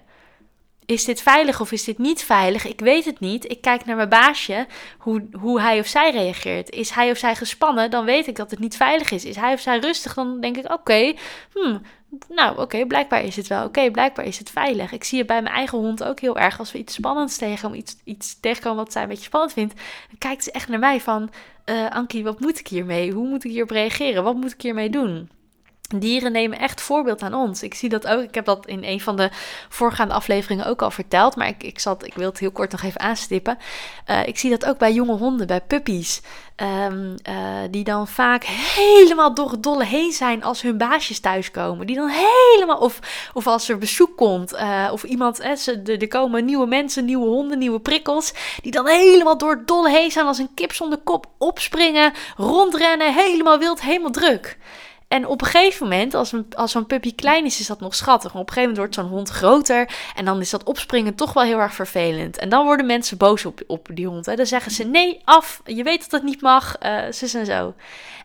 Is 0.92 1.04
dit 1.04 1.22
veilig 1.22 1.60
of 1.60 1.72
is 1.72 1.84
dit 1.84 1.98
niet 1.98 2.22
veilig? 2.22 2.66
Ik 2.66 2.80
weet 2.80 3.04
het 3.04 3.20
niet. 3.20 3.50
Ik 3.50 3.60
kijk 3.60 3.84
naar 3.84 3.96
mijn 3.96 4.08
baasje, 4.08 4.66
hoe, 4.98 5.28
hoe 5.32 5.60
hij 5.60 5.78
of 5.78 5.86
zij 5.86 6.10
reageert. 6.10 6.70
Is 6.70 6.90
hij 6.90 7.10
of 7.10 7.18
zij 7.18 7.34
gespannen, 7.34 7.90
dan 7.90 8.04
weet 8.04 8.26
ik 8.26 8.36
dat 8.36 8.50
het 8.50 8.58
niet 8.58 8.76
veilig 8.76 9.10
is. 9.10 9.24
Is 9.24 9.36
hij 9.36 9.52
of 9.52 9.60
zij 9.60 9.78
rustig, 9.78 10.14
dan 10.14 10.40
denk 10.40 10.56
ik: 10.56 10.72
oké, 10.72 11.14
hmm, 11.52 11.82
nou 12.28 12.58
oké, 12.58 12.86
blijkbaar 12.86 13.24
is 13.24 13.36
het 13.36 13.46
wel 13.46 13.64
oké, 13.64 13.90
blijkbaar 13.90 14.24
is 14.24 14.38
het 14.38 14.50
veilig. 14.50 14.92
Ik 14.92 15.04
zie 15.04 15.18
het 15.18 15.26
bij 15.26 15.42
mijn 15.42 15.54
eigen 15.54 15.78
hond 15.78 16.04
ook 16.04 16.20
heel 16.20 16.38
erg. 16.38 16.58
Als 16.58 16.72
we 16.72 16.78
iets 16.78 16.94
spannends 16.94 17.36
tegenkomen, 17.36 17.78
iets, 17.78 17.96
iets 18.04 18.40
tegenkomen 18.40 18.84
wat 18.84 18.92
zij 18.92 19.02
een 19.02 19.08
beetje 19.08 19.24
spannend 19.24 19.52
vindt, 19.52 19.74
dan 20.08 20.18
kijkt 20.18 20.44
ze 20.44 20.50
echt 20.50 20.68
naar 20.68 20.78
mij 20.78 21.00
van: 21.00 21.30
uh, 21.66 21.90
Ankie, 21.90 22.24
wat 22.24 22.40
moet 22.40 22.58
ik 22.58 22.68
hiermee? 22.68 23.12
Hoe 23.12 23.28
moet 23.28 23.44
ik 23.44 23.50
hierop 23.50 23.70
reageren? 23.70 24.24
Wat 24.24 24.34
moet 24.36 24.52
ik 24.52 24.62
hiermee 24.62 24.90
doen? 24.90 25.30
Dieren 25.98 26.32
nemen 26.32 26.58
echt 26.58 26.80
voorbeeld 26.80 27.22
aan 27.22 27.34
ons. 27.34 27.62
Ik 27.62 27.74
zie 27.74 27.88
dat 27.88 28.06
ook. 28.06 28.22
Ik 28.22 28.34
heb 28.34 28.44
dat 28.44 28.66
in 28.66 28.84
een 28.84 29.00
van 29.00 29.16
de 29.16 29.30
voorgaande 29.68 30.14
afleveringen 30.14 30.66
ook 30.66 30.82
al 30.82 30.90
verteld. 30.90 31.36
Maar 31.36 31.48
ik, 31.48 31.62
ik, 31.62 31.78
zat, 31.78 32.06
ik 32.06 32.14
wil 32.14 32.28
het 32.28 32.38
heel 32.38 32.50
kort 32.50 32.72
nog 32.72 32.82
even 32.82 33.00
aanstippen. 33.00 33.58
Uh, 34.10 34.26
ik 34.26 34.38
zie 34.38 34.50
dat 34.50 34.64
ook 34.64 34.78
bij 34.78 34.92
jonge 34.92 35.16
honden, 35.16 35.46
bij 35.46 35.60
puppies. 35.60 36.20
Um, 36.56 37.14
uh, 37.28 37.34
die 37.70 37.84
dan 37.84 38.08
vaak 38.08 38.44
helemaal 38.44 39.34
door 39.34 39.60
dolle 39.60 39.84
heen 39.84 40.12
zijn 40.12 40.44
als 40.44 40.62
hun 40.62 40.78
baasjes 40.78 41.20
thuiskomen. 41.20 41.86
Die 41.86 41.96
dan 41.96 42.08
helemaal, 42.08 42.78
of, 42.78 42.98
of 43.34 43.46
als 43.46 43.68
er 43.68 43.78
bezoek 43.78 44.16
komt, 44.16 44.52
uh, 44.52 44.88
of 44.92 45.02
iemand, 45.02 45.40
eh, 45.40 46.00
er 46.00 46.08
komen 46.08 46.44
nieuwe 46.44 46.66
mensen, 46.66 47.04
nieuwe 47.04 47.26
honden, 47.26 47.58
nieuwe 47.58 47.80
prikkels. 47.80 48.32
Die 48.62 48.72
dan 48.72 48.86
helemaal 48.86 49.38
door 49.38 49.62
dolle 49.66 49.90
heen 49.90 50.10
zijn 50.10 50.26
als 50.26 50.38
een 50.38 50.54
kip 50.54 50.72
zonder 50.72 50.98
kop 50.98 51.26
opspringen, 51.38 52.12
rondrennen, 52.36 53.14
helemaal 53.14 53.58
wild, 53.58 53.80
helemaal 53.80 54.10
druk. 54.10 54.58
En 55.12 55.26
op 55.26 55.40
een 55.40 55.46
gegeven 55.46 55.88
moment, 55.88 56.14
als, 56.14 56.32
een, 56.32 56.46
als 56.54 56.70
zo'n 56.70 56.86
puppy 56.86 57.14
klein 57.14 57.44
is, 57.44 57.60
is 57.60 57.66
dat 57.66 57.80
nog 57.80 57.94
schattig. 57.94 58.32
Maar 58.32 58.42
op 58.42 58.48
een 58.48 58.54
gegeven 58.54 58.74
moment 58.74 58.94
wordt 58.94 59.08
zo'n 59.08 59.16
hond 59.18 59.28
groter. 59.28 59.94
En 60.14 60.24
dan 60.24 60.40
is 60.40 60.50
dat 60.50 60.64
opspringen 60.64 61.14
toch 61.14 61.32
wel 61.32 61.42
heel 61.42 61.58
erg 61.58 61.74
vervelend. 61.74 62.38
En 62.38 62.48
dan 62.48 62.64
worden 62.64 62.86
mensen 62.86 63.16
boos 63.16 63.44
op, 63.44 63.62
op 63.66 63.88
die 63.92 64.06
hond. 64.06 64.26
Hè. 64.26 64.34
Dan 64.34 64.46
zeggen 64.46 64.72
ze: 64.72 64.84
nee, 64.84 65.20
af. 65.24 65.60
Je 65.64 65.82
weet 65.82 66.00
dat 66.00 66.10
het 66.10 66.22
niet 66.22 66.40
mag. 66.40 66.76
Uh, 66.82 67.00
zus 67.10 67.34
en 67.34 67.46
zo. 67.46 67.74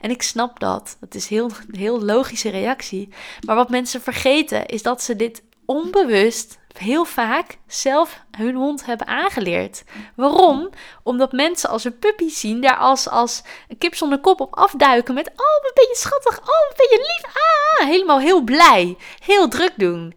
En 0.01 0.09
ik 0.09 0.21
snap 0.21 0.59
dat. 0.59 0.97
Dat 0.99 1.15
is 1.15 1.27
heel, 1.27 1.51
heel 1.71 2.03
logische 2.03 2.49
reactie. 2.49 3.09
Maar 3.45 3.55
wat 3.55 3.69
mensen 3.69 4.01
vergeten, 4.01 4.65
is 4.65 4.81
dat 4.81 5.03
ze 5.03 5.15
dit 5.15 5.41
onbewust 5.67 6.57
heel 6.77 7.05
vaak 7.05 7.57
zelf 7.67 8.21
hun 8.31 8.55
hond 8.55 8.85
hebben 8.85 9.07
aangeleerd. 9.07 9.83
Waarom? 10.15 10.69
Omdat 11.03 11.31
mensen 11.31 11.69
als 11.69 11.83
een 11.83 11.99
puppy 11.99 12.29
zien, 12.29 12.61
daar 12.61 12.77
als, 12.77 13.09
als 13.09 13.43
een 13.67 13.77
kip 13.77 13.95
zonder 13.95 14.19
kop 14.19 14.39
op 14.41 14.55
afduiken 14.55 15.13
met: 15.13 15.27
Oh, 15.27 15.63
wat 15.63 15.73
ben 15.73 15.87
je 15.87 15.95
schattig, 15.95 16.39
oh, 16.39 16.45
wat 16.45 16.77
ben 16.77 16.87
je 16.89 16.97
lief, 16.97 17.33
ah, 17.33 17.87
helemaal 17.87 18.19
heel 18.19 18.41
blij, 18.41 18.97
heel 19.19 19.47
druk 19.47 19.73
doen 19.75 20.13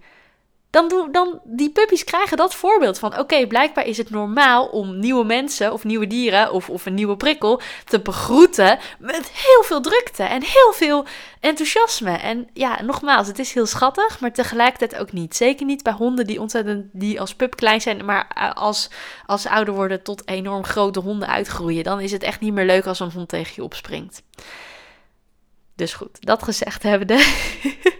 dan, 0.70 1.08
dan 1.12 1.40
die 1.44 1.70
puppies 1.70 2.04
krijgen 2.04 2.36
dat 2.36 2.54
voorbeeld 2.54 2.98
van: 2.98 3.18
oké, 3.18 3.46
blijkbaar 3.46 3.86
is 3.86 3.96
het 3.96 4.10
normaal 4.10 4.66
om 4.66 4.98
nieuwe 4.98 5.24
mensen 5.24 5.72
of 5.72 5.84
nieuwe 5.84 6.06
dieren 6.06 6.52
of, 6.52 6.68
of 6.68 6.86
een 6.86 6.94
nieuwe 6.94 7.16
prikkel 7.16 7.60
te 7.84 8.00
begroeten 8.00 8.78
met 8.98 9.30
heel 9.32 9.62
veel 9.62 9.80
drukte 9.80 10.22
en 10.22 10.42
heel 10.42 10.72
veel 10.72 11.06
enthousiasme. 11.40 12.10
En 12.10 12.48
ja, 12.52 12.82
nogmaals, 12.82 13.26
het 13.26 13.38
is 13.38 13.52
heel 13.52 13.66
schattig, 13.66 14.20
maar 14.20 14.32
tegelijkertijd 14.32 15.00
ook 15.00 15.12
niet. 15.12 15.36
Zeker 15.36 15.66
niet 15.66 15.82
bij 15.82 15.92
honden 15.92 16.26
die 16.26 16.40
ontzettend 16.40 16.86
die 16.92 17.20
als 17.20 17.34
pup 17.34 17.56
klein 17.56 17.80
zijn, 17.80 18.04
maar 18.04 18.30
eh, 18.34 18.52
als, 18.52 18.90
als 19.26 19.46
ouder 19.46 19.74
worden 19.74 20.02
tot 20.02 20.28
enorm 20.28 20.64
grote 20.64 21.00
honden 21.00 21.28
uitgroeien. 21.28 21.84
Dan 21.84 22.00
is 22.00 22.12
het 22.12 22.22
echt 22.22 22.40
niet 22.40 22.52
meer 22.52 22.66
leuk 22.66 22.86
als 22.86 23.00
een 23.00 23.10
hond 23.10 23.28
tegen 23.28 23.52
je 23.56 23.64
opspringt. 23.64 24.22
Dus 25.74 25.94
goed, 25.94 26.26
dat 26.26 26.42
gezegd 26.42 26.82
hebbende. 26.82 27.14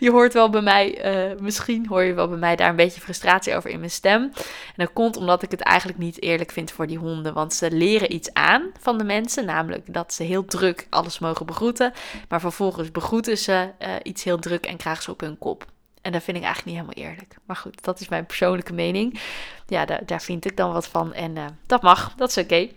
je 0.04 0.10
hoort 0.10 0.32
wel 0.32 0.50
bij 0.50 0.60
mij, 0.60 1.14
uh, 1.30 1.40
misschien 1.40 1.86
hoor 1.86 2.02
je 2.02 2.14
wel 2.14 2.28
bij 2.28 2.38
mij 2.38 2.56
daar 2.56 2.68
een 2.68 2.76
beetje 2.76 3.00
frustratie 3.00 3.56
over 3.56 3.70
in 3.70 3.78
mijn 3.78 3.90
stem. 3.90 4.22
En 4.22 4.74
dat 4.76 4.92
komt 4.92 5.16
omdat 5.16 5.42
ik 5.42 5.50
het 5.50 5.60
eigenlijk 5.60 5.98
niet 5.98 6.22
eerlijk 6.22 6.50
vind 6.50 6.70
voor 6.70 6.86
die 6.86 6.98
honden. 6.98 7.34
Want 7.34 7.54
ze 7.54 7.70
leren 7.70 8.14
iets 8.14 8.32
aan 8.32 8.70
van 8.78 8.98
de 8.98 9.04
mensen, 9.04 9.44
namelijk 9.44 9.94
dat 9.94 10.12
ze 10.14 10.22
heel 10.22 10.44
druk 10.44 10.86
alles 10.90 11.18
mogen 11.18 11.46
begroeten. 11.46 11.92
Maar 12.28 12.40
vervolgens 12.40 12.90
begroeten 12.90 13.38
ze 13.38 13.68
uh, 13.78 13.94
iets 14.02 14.24
heel 14.24 14.38
druk 14.38 14.66
en 14.66 14.76
krijgen 14.76 15.02
ze 15.02 15.10
op 15.10 15.20
hun 15.20 15.38
kop. 15.38 15.66
En 16.02 16.12
dat 16.12 16.22
vind 16.22 16.36
ik 16.36 16.42
eigenlijk 16.42 16.76
niet 16.76 16.86
helemaal 16.86 17.10
eerlijk. 17.10 17.36
Maar 17.44 17.56
goed, 17.56 17.84
dat 17.84 18.00
is 18.00 18.08
mijn 18.08 18.26
persoonlijke 18.26 18.72
mening. 18.72 19.20
Ja, 19.66 19.84
daar, 19.84 20.06
daar 20.06 20.22
vind 20.22 20.44
ik 20.44 20.56
dan 20.56 20.72
wat 20.72 20.88
van. 20.88 21.12
En 21.12 21.36
uh, 21.36 21.44
dat 21.66 21.82
mag, 21.82 22.14
dat 22.16 22.28
is 22.28 22.38
oké. 22.38 22.68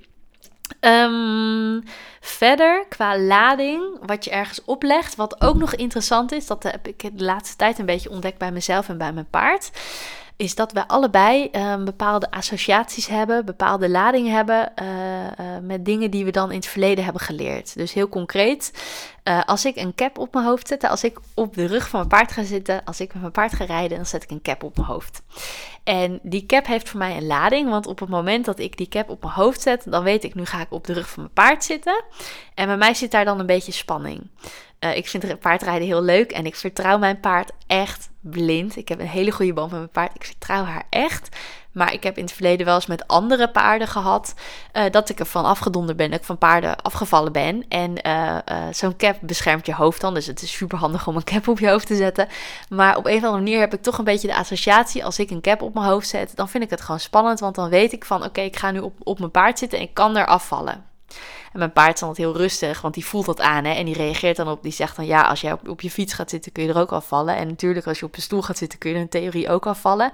Um, 0.79 1.83
verder, 2.19 2.85
qua 2.89 3.19
lading, 3.19 3.97
wat 4.05 4.25
je 4.25 4.31
ergens 4.31 4.63
oplegt, 4.65 5.15
wat 5.15 5.41
ook 5.41 5.55
nog 5.55 5.75
interessant 5.75 6.31
is, 6.31 6.47
dat 6.47 6.63
heb 6.63 6.87
ik 6.87 7.17
de 7.17 7.23
laatste 7.23 7.55
tijd 7.55 7.79
een 7.79 7.85
beetje 7.85 8.09
ontdekt 8.09 8.37
bij 8.37 8.51
mezelf 8.51 8.89
en 8.89 8.97
bij 8.97 9.13
mijn 9.13 9.29
paard 9.29 9.71
is 10.35 10.55
dat 10.55 10.71
we 10.71 10.87
allebei 10.87 11.49
uh, 11.51 11.83
bepaalde 11.83 12.31
associaties 12.31 13.07
hebben, 13.07 13.45
bepaalde 13.45 13.89
ladingen 13.89 14.33
hebben 14.33 14.71
uh, 14.81 14.87
uh, 14.87 15.57
met 15.61 15.85
dingen 15.85 16.11
die 16.11 16.25
we 16.25 16.31
dan 16.31 16.49
in 16.49 16.55
het 16.55 16.67
verleden 16.67 17.03
hebben 17.03 17.21
geleerd. 17.21 17.75
Dus 17.75 17.93
heel 17.93 18.09
concreet, 18.09 18.71
als 19.45 19.65
ik 19.65 19.75
een 19.75 19.95
cap 19.95 20.17
op 20.17 20.33
mijn 20.33 20.45
hoofd 20.45 20.67
zet, 20.67 20.83
als 20.83 21.03
ik 21.03 21.19
op 21.33 21.55
de 21.55 21.65
rug 21.65 21.89
van 21.89 21.99
mijn 21.99 22.11
paard 22.11 22.31
ga 22.31 22.43
zitten, 22.43 22.83
als 22.83 22.99
ik 22.99 23.13
met 23.13 23.21
mijn 23.21 23.33
paard 23.33 23.53
ga 23.53 23.65
rijden, 23.65 23.97
dan 23.97 24.05
zet 24.05 24.23
ik 24.23 24.31
een 24.31 24.41
cap 24.41 24.63
op 24.63 24.75
mijn 24.75 24.87
hoofd. 24.87 25.21
En 25.83 26.19
die 26.23 26.45
cap 26.45 26.65
heeft 26.65 26.89
voor 26.89 26.99
mij 26.99 27.17
een 27.17 27.27
lading, 27.27 27.69
want 27.69 27.87
op 27.87 27.99
het 27.99 28.09
moment 28.09 28.45
dat 28.45 28.59
ik 28.59 28.77
die 28.77 28.87
cap 28.87 29.09
op 29.09 29.21
mijn 29.21 29.33
hoofd 29.33 29.61
zet, 29.61 29.83
dan 29.85 30.03
weet 30.03 30.23
ik, 30.23 30.35
nu 30.35 30.45
ga 30.45 30.61
ik 30.61 30.71
op 30.71 30.85
de 30.85 30.93
rug 30.93 31.09
van 31.09 31.21
mijn 31.23 31.33
paard 31.33 31.63
zitten. 31.63 32.03
En 32.53 32.67
bij 32.67 32.77
mij 32.77 32.93
zit 32.93 33.11
daar 33.11 33.25
dan 33.25 33.39
een 33.39 33.45
beetje 33.45 33.71
spanning. 33.71 34.29
Uh, 34.79 34.97
ik 34.97 35.07
vind 35.07 35.39
paardrijden 35.39 35.87
heel 35.87 36.01
leuk 36.01 36.31
en 36.31 36.45
ik 36.45 36.55
vertrouw 36.55 36.97
mijn 36.97 37.19
paard 37.19 37.51
echt 37.67 38.09
blind. 38.19 38.75
Ik 38.75 38.87
heb 38.87 38.99
een 38.99 39.07
hele 39.07 39.31
goede 39.31 39.53
band 39.53 39.71
met 39.71 39.79
mijn 39.79 39.91
paard. 39.91 40.15
Ik 40.15 40.25
vertrouw 40.25 40.63
haar 40.63 40.83
echt. 40.89 41.37
Maar 41.73 41.93
ik 41.93 42.03
heb 42.03 42.17
in 42.17 42.23
het 42.23 42.33
verleden 42.33 42.65
wel 42.65 42.75
eens 42.75 42.85
met 42.85 43.07
andere 43.07 43.49
paarden 43.49 43.87
gehad 43.87 44.33
uh, 44.73 44.83
dat 44.91 45.09
ik 45.09 45.19
ervan 45.19 45.45
afgedonderd 45.45 45.97
ben, 45.97 46.09
dat 46.09 46.19
ik 46.19 46.25
van 46.25 46.37
paarden 46.37 46.81
afgevallen 46.81 47.31
ben. 47.31 47.65
En 47.67 48.07
uh, 48.07 48.37
zo'n 48.71 48.95
cap 48.95 49.17
beschermt 49.21 49.65
je 49.65 49.73
hoofd 49.73 50.01
dan, 50.01 50.13
dus 50.13 50.25
het 50.25 50.41
is 50.41 50.51
super 50.51 50.77
handig 50.77 51.07
om 51.07 51.15
een 51.15 51.23
cap 51.23 51.47
op 51.47 51.59
je 51.59 51.69
hoofd 51.69 51.87
te 51.87 51.95
zetten. 51.95 52.27
Maar 52.69 52.97
op 52.97 53.05
een 53.05 53.17
of 53.17 53.23
andere 53.23 53.43
manier 53.43 53.59
heb 53.59 53.73
ik 53.73 53.81
toch 53.81 53.97
een 53.97 54.03
beetje 54.03 54.27
de 54.27 54.35
associatie, 54.35 55.05
als 55.05 55.19
ik 55.19 55.29
een 55.29 55.41
cap 55.41 55.61
op 55.61 55.73
mijn 55.73 55.85
hoofd 55.85 56.07
zet, 56.07 56.35
dan 56.35 56.49
vind 56.49 56.63
ik 56.63 56.69
het 56.69 56.81
gewoon 56.81 56.99
spannend, 56.99 57.39
want 57.39 57.55
dan 57.55 57.69
weet 57.69 57.91
ik 57.91 58.05
van 58.05 58.23
oké, 58.23 58.41
ik 58.41 58.57
ga 58.57 58.71
nu 58.71 58.79
op, 58.79 58.93
op 59.03 59.19
mijn 59.19 59.31
paard 59.31 59.59
zitten 59.59 59.77
en 59.77 59.83
ik 59.83 59.93
kan 59.93 60.17
er 60.17 60.25
afvallen. 60.25 60.91
En 61.53 61.59
mijn 61.59 61.73
paard 61.73 61.93
is 61.93 61.99
dan 61.99 62.13
heel 62.15 62.37
rustig, 62.37 62.81
want 62.81 62.93
die 62.93 63.05
voelt 63.05 63.25
dat 63.25 63.41
aan 63.41 63.63
hè, 63.65 63.73
en 63.73 63.85
die 63.85 63.95
reageert 63.95 64.35
dan 64.35 64.47
op. 64.47 64.63
Die 64.63 64.71
zegt 64.71 64.95
dan 64.95 65.05
ja, 65.05 65.21
als 65.21 65.41
jij 65.41 65.57
op, 65.67 65.81
je 65.81 65.89
fiets 65.89 66.13
gaat 66.13 66.29
zitten 66.29 66.51
kun 66.51 66.63
je 66.63 66.69
er 66.69 66.79
ook 66.79 66.91
afvallen. 66.91 67.35
En 67.35 67.47
natuurlijk 67.47 67.87
als 67.87 67.99
je 67.99 68.05
op 68.05 68.15
je 68.15 68.21
stoel 68.21 68.41
gaat 68.41 68.57
zitten 68.57 68.79
kun 68.79 68.91
je 68.91 68.97
in 68.97 69.09
theorie 69.09 69.49
ook 69.49 69.67
afvallen. 69.67 70.11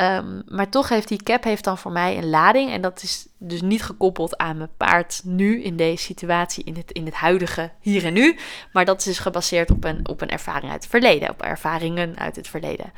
Um, 0.00 0.42
maar 0.48 0.68
toch 0.68 0.88
heeft 0.88 1.08
die 1.08 1.22
cap 1.22 1.44
heeft 1.44 1.64
dan 1.64 1.78
voor 1.78 1.92
mij 1.92 2.18
een 2.18 2.28
lading. 2.28 2.70
En 2.70 2.80
dat 2.80 3.02
is 3.02 3.26
dus 3.38 3.62
niet 3.62 3.82
gekoppeld 3.82 4.36
aan 4.36 4.56
mijn 4.56 4.70
paard 4.76 5.20
nu 5.24 5.62
in 5.62 5.76
deze 5.76 6.02
situatie, 6.02 6.64
in 6.64 6.76
het, 6.76 6.92
in 6.92 7.04
het 7.04 7.14
huidige 7.14 7.70
hier 7.80 8.04
en 8.04 8.12
nu. 8.12 8.38
Maar 8.72 8.84
dat 8.84 8.98
is 8.98 9.04
dus 9.04 9.18
gebaseerd 9.18 9.70
op 9.70 9.84
een, 9.84 10.08
op 10.08 10.20
een 10.20 10.30
ervaring 10.30 10.72
uit 10.72 10.82
het 10.82 10.90
verleden, 10.90 11.30
op 11.30 11.42
ervaringen 11.42 12.18
uit 12.18 12.36
het 12.36 12.48
verleden. 12.48 12.92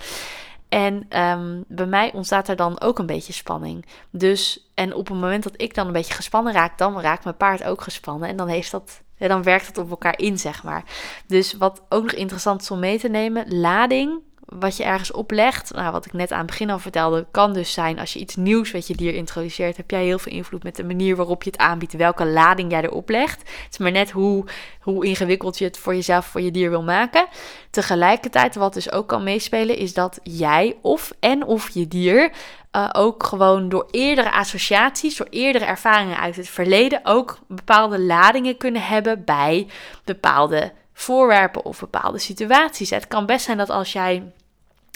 En 0.69 1.21
um, 1.21 1.65
bij 1.69 1.87
mij 1.87 2.13
ontstaat 2.13 2.49
er 2.49 2.57
dan 2.57 2.81
ook 2.81 2.99
een 2.99 3.07
beetje 3.07 3.33
spanning. 3.33 3.87
Dus, 4.11 4.71
en 4.75 4.95
op 4.95 5.09
het 5.09 5.17
moment 5.17 5.43
dat 5.43 5.55
ik 5.57 5.75
dan 5.75 5.87
een 5.87 5.93
beetje 5.93 6.15
gespannen 6.15 6.53
raak, 6.53 6.79
dan 6.79 7.01
raakt 7.01 7.25
mijn 7.25 7.37
paard 7.37 7.65
ook 7.65 7.83
gespannen. 7.83 8.29
En 8.29 8.37
dan 8.37 8.49
heeft 8.49 8.71
dat, 8.71 9.01
dan 9.19 9.43
werkt 9.43 9.67
het 9.67 9.79
op 9.79 9.91
elkaar 9.91 10.19
in, 10.19 10.39
zeg 10.39 10.63
maar. 10.63 10.85
Dus 11.27 11.53
wat 11.53 11.83
ook 11.89 12.03
nog 12.03 12.13
interessant 12.13 12.63
is 12.63 12.71
om 12.71 12.79
mee 12.79 12.99
te 12.99 13.09
nemen, 13.09 13.59
lading 13.61 14.29
wat 14.59 14.77
je 14.77 14.85
ergens 14.85 15.13
oplegt, 15.13 15.75
nou, 15.75 15.93
wat 15.93 16.07
ik 16.07 16.13
net 16.13 16.33
aan 16.33 16.39
het 16.39 16.47
begin 16.47 16.71
al 16.71 16.79
vertelde, 16.79 17.27
kan 17.31 17.53
dus 17.53 17.73
zijn 17.73 17.99
als 17.99 18.13
je 18.13 18.19
iets 18.19 18.37
nieuws 18.37 18.71
wat 18.71 18.87
je 18.87 18.95
dier 18.95 19.15
introduceert, 19.15 19.77
heb 19.77 19.91
jij 19.91 20.05
heel 20.05 20.19
veel 20.19 20.33
invloed 20.33 20.63
met 20.63 20.77
de 20.77 20.85
manier 20.85 21.17
waarop 21.17 21.43
je 21.43 21.51
het 21.51 21.61
aanbiedt, 21.61 21.93
welke 21.93 22.27
lading 22.27 22.71
jij 22.71 22.83
erop 22.83 23.09
legt. 23.09 23.39
Het 23.39 23.73
is 23.73 23.79
maar 23.79 23.91
net 23.91 24.11
hoe, 24.11 24.45
hoe 24.81 25.07
ingewikkeld 25.07 25.59
je 25.59 25.65
het 25.65 25.79
voor 25.79 25.95
jezelf, 25.95 26.27
voor 26.27 26.41
je 26.41 26.51
dier 26.51 26.71
wil 26.71 26.83
maken. 26.83 27.27
Tegelijkertijd, 27.71 28.55
wat 28.55 28.75
dus 28.75 28.93
ook 28.93 29.09
kan 29.09 29.23
meespelen, 29.23 29.77
is 29.77 29.95
dat 29.95 30.19
jij 30.23 30.77
of 30.83 31.13
en 31.21 31.45
of 31.45 31.69
je 31.69 31.89
dier 31.89 32.33
uh, 32.77 32.89
ook 32.93 33.23
gewoon 33.23 33.69
door 33.69 33.89
eerdere 33.91 34.33
associaties, 34.33 35.17
door 35.17 35.27
eerdere 35.31 35.65
ervaringen 35.65 36.19
uit 36.19 36.37
het 36.37 36.49
verleden, 36.49 37.01
ook 37.03 37.39
bepaalde 37.49 38.01
ladingen 38.01 38.57
kunnen 38.57 38.83
hebben 38.83 39.25
bij 39.25 39.67
bepaalde 40.05 40.73
voorwerpen 40.93 41.65
of 41.65 41.81
bepaalde 41.81 42.19
situaties. 42.19 42.91
Het 42.91 43.09
kan 43.09 43.27
best 43.27 43.45
zijn 43.45 43.59
dat 43.59 43.71
als 43.71 43.93
jij 43.93 44.33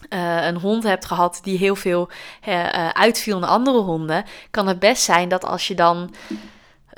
uh, 0.09 0.47
een 0.47 0.57
hond 0.57 0.83
hebt 0.83 1.05
gehad 1.05 1.41
die 1.43 1.59
heel 1.59 1.77
veel 1.77 2.09
uh, 2.49 2.89
uitviel 2.89 3.39
naar 3.39 3.51
andere 3.51 3.79
honden, 3.79 4.25
kan 4.51 4.67
het 4.67 4.79
best 4.79 5.03
zijn 5.03 5.29
dat 5.29 5.45
als 5.45 5.69
je 5.69 5.75
dan 5.75 6.15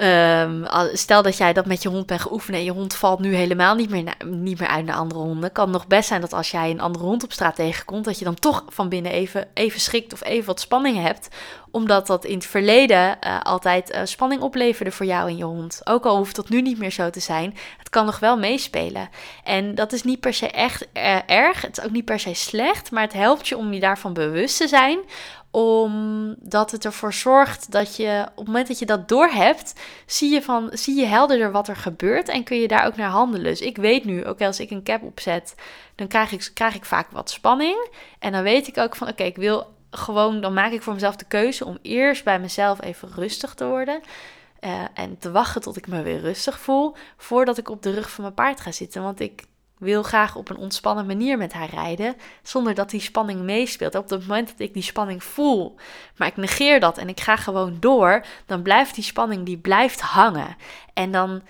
Um, 0.01 0.67
stel 0.93 1.23
dat 1.23 1.37
jij 1.37 1.53
dat 1.53 1.67
met 1.67 1.83
je 1.83 1.89
hond 1.89 2.07
bent 2.07 2.21
geoefend 2.21 2.57
en 2.57 2.65
je 2.65 2.73
hond 2.73 2.95
valt 2.95 3.21
nu 3.21 3.35
helemaal 3.35 3.75
niet 3.75 3.91
meer, 3.91 4.15
niet 4.25 4.59
meer 4.61 4.69
uit 4.69 4.85
naar 4.85 4.97
andere 4.97 5.21
honden. 5.21 5.53
Kan 5.53 5.71
nog 5.71 5.87
best 5.87 6.09
zijn 6.09 6.21
dat 6.21 6.33
als 6.33 6.51
jij 6.51 6.71
een 6.71 6.81
andere 6.81 7.05
hond 7.05 7.25
op 7.25 7.33
straat 7.33 7.55
tegenkomt, 7.55 8.05
dat 8.05 8.19
je 8.19 8.25
dan 8.25 8.35
toch 8.35 8.65
van 8.69 8.89
binnen 8.89 9.13
even, 9.13 9.49
even 9.55 9.81
schrikt 9.81 10.13
of 10.13 10.25
even 10.25 10.47
wat 10.47 10.61
spanning 10.61 11.03
hebt. 11.03 11.29
Omdat 11.71 12.07
dat 12.07 12.25
in 12.25 12.35
het 12.35 12.47
verleden 12.47 13.17
uh, 13.27 13.41
altijd 13.43 13.95
uh, 13.95 14.01
spanning 14.05 14.43
opleverde 14.43 14.91
voor 14.91 15.07
jou 15.07 15.29
en 15.29 15.37
je 15.37 15.45
hond. 15.45 15.81
Ook 15.85 16.07
al 16.07 16.17
hoeft 16.17 16.37
dat 16.37 16.49
nu 16.49 16.63
niet 16.63 16.79
meer 16.79 16.93
zo 16.93 17.11
te 17.11 17.21
zijn, 17.21 17.57
het 17.79 17.91
kan 17.91 18.07
nog 18.07 18.19
wel 18.19 18.39
meespelen. 18.39 19.09
En 19.45 19.75
dat 19.75 19.93
is 19.93 20.03
niet 20.03 20.21
per 20.21 20.35
se 20.35 20.51
echt 20.51 20.87
uh, 20.95 21.17
erg, 21.27 21.63
het 21.63 21.79
is 21.79 21.85
ook 21.85 21.91
niet 21.91 22.05
per 22.05 22.21
se 22.21 22.35
slecht, 22.35 22.91
maar 22.91 23.03
het 23.03 23.13
helpt 23.13 23.49
je 23.49 23.57
om 23.57 23.73
je 23.73 23.81
daarvan 23.81 24.13
bewust 24.13 24.57
te 24.57 24.69
zijn 24.69 24.99
omdat 25.57 26.71
het 26.71 26.85
ervoor 26.85 27.13
zorgt 27.13 27.73
dat 27.73 27.97
je 27.97 28.23
op 28.31 28.37
het 28.37 28.47
moment 28.47 28.69
dat 28.69 28.79
je 28.79 28.87
dat 28.87 29.09
doorhebt, 29.09 29.75
zie 30.07 30.33
je, 30.33 30.43
van, 30.43 30.71
zie 30.73 30.95
je 31.01 31.07
helderder 31.07 31.51
wat 31.51 31.69
er 31.69 31.77
gebeurt 31.77 32.29
en 32.29 32.45
kun 32.45 32.61
je 32.61 32.69
daar 32.69 32.87
ook 32.87 32.97
naar 32.97 33.11
handelen. 33.11 33.45
Dus 33.45 33.61
ik 33.61 33.77
weet 33.77 34.05
nu, 34.05 34.25
ook 34.25 34.41
als 34.41 34.61
ik 34.61 34.71
een 34.71 34.83
cap 34.83 35.03
opzet, 35.03 35.55
dan 35.95 36.07
krijg 36.07 36.33
ik, 36.33 36.51
krijg 36.55 36.75
ik 36.75 36.85
vaak 36.85 37.11
wat 37.11 37.31
spanning. 37.31 37.89
En 38.19 38.33
dan 38.33 38.43
weet 38.43 38.67
ik 38.67 38.79
ook 38.79 38.97
van 38.97 39.09
oké, 39.09 39.23
ik 39.23 39.37
wil 39.37 39.67
gewoon, 39.91 40.41
dan 40.41 40.53
maak 40.53 40.73
ik 40.73 40.83
voor 40.83 40.95
mezelf 40.95 41.17
de 41.17 41.25
keuze 41.25 41.65
om 41.65 41.79
eerst 41.83 42.25
bij 42.25 42.41
mezelf 42.41 42.83
even 42.83 43.09
rustig 43.15 43.55
te 43.55 43.67
worden. 43.67 44.01
Uh, 44.61 44.85
en 44.95 45.19
te 45.19 45.31
wachten 45.31 45.61
tot 45.61 45.77
ik 45.77 45.87
me 45.87 46.03
weer 46.03 46.21
rustig 46.21 46.59
voel, 46.59 46.95
voordat 47.17 47.59
ik 47.59 47.71
op 47.71 47.83
de 47.83 47.91
rug 47.91 48.11
van 48.11 48.23
mijn 48.23 48.35
paard 48.35 48.61
ga 48.61 48.73
zitten. 48.73 49.03
Want 49.03 49.21
ik 49.21 49.45
wil 49.79 50.03
graag 50.03 50.37
op 50.37 50.49
een 50.49 50.57
ontspannen 50.57 51.07
manier 51.07 51.39
met 51.39 51.53
haar 51.53 51.71
rijden, 51.71 52.17
zonder 52.43 52.75
dat 52.75 52.91
die 52.91 53.01
spanning 53.01 53.41
meespeelt. 53.41 53.95
Op 53.95 54.11
het 54.11 54.21
moment 54.21 54.49
dat 54.49 54.61
ik 54.61 54.75
die 54.75 54.83
spanning 54.83 55.25
voel, 55.25 55.75
maar 56.17 56.29
ik 56.29 56.37
negeer 56.37 56.81
dat 56.81 56.99
en 56.99 57.09
ik 57.09 57.21
ga 57.21 57.37
gewoon 57.37 57.77
door, 57.81 58.25
dan 58.47 58.63
blijft 58.63 58.95
die 58.95 59.05
spanning 59.05 59.47
die 59.47 59.59
blijft 59.59 60.01
hangen. 60.01 60.57
En 60.95 61.13
dan, 61.13 61.43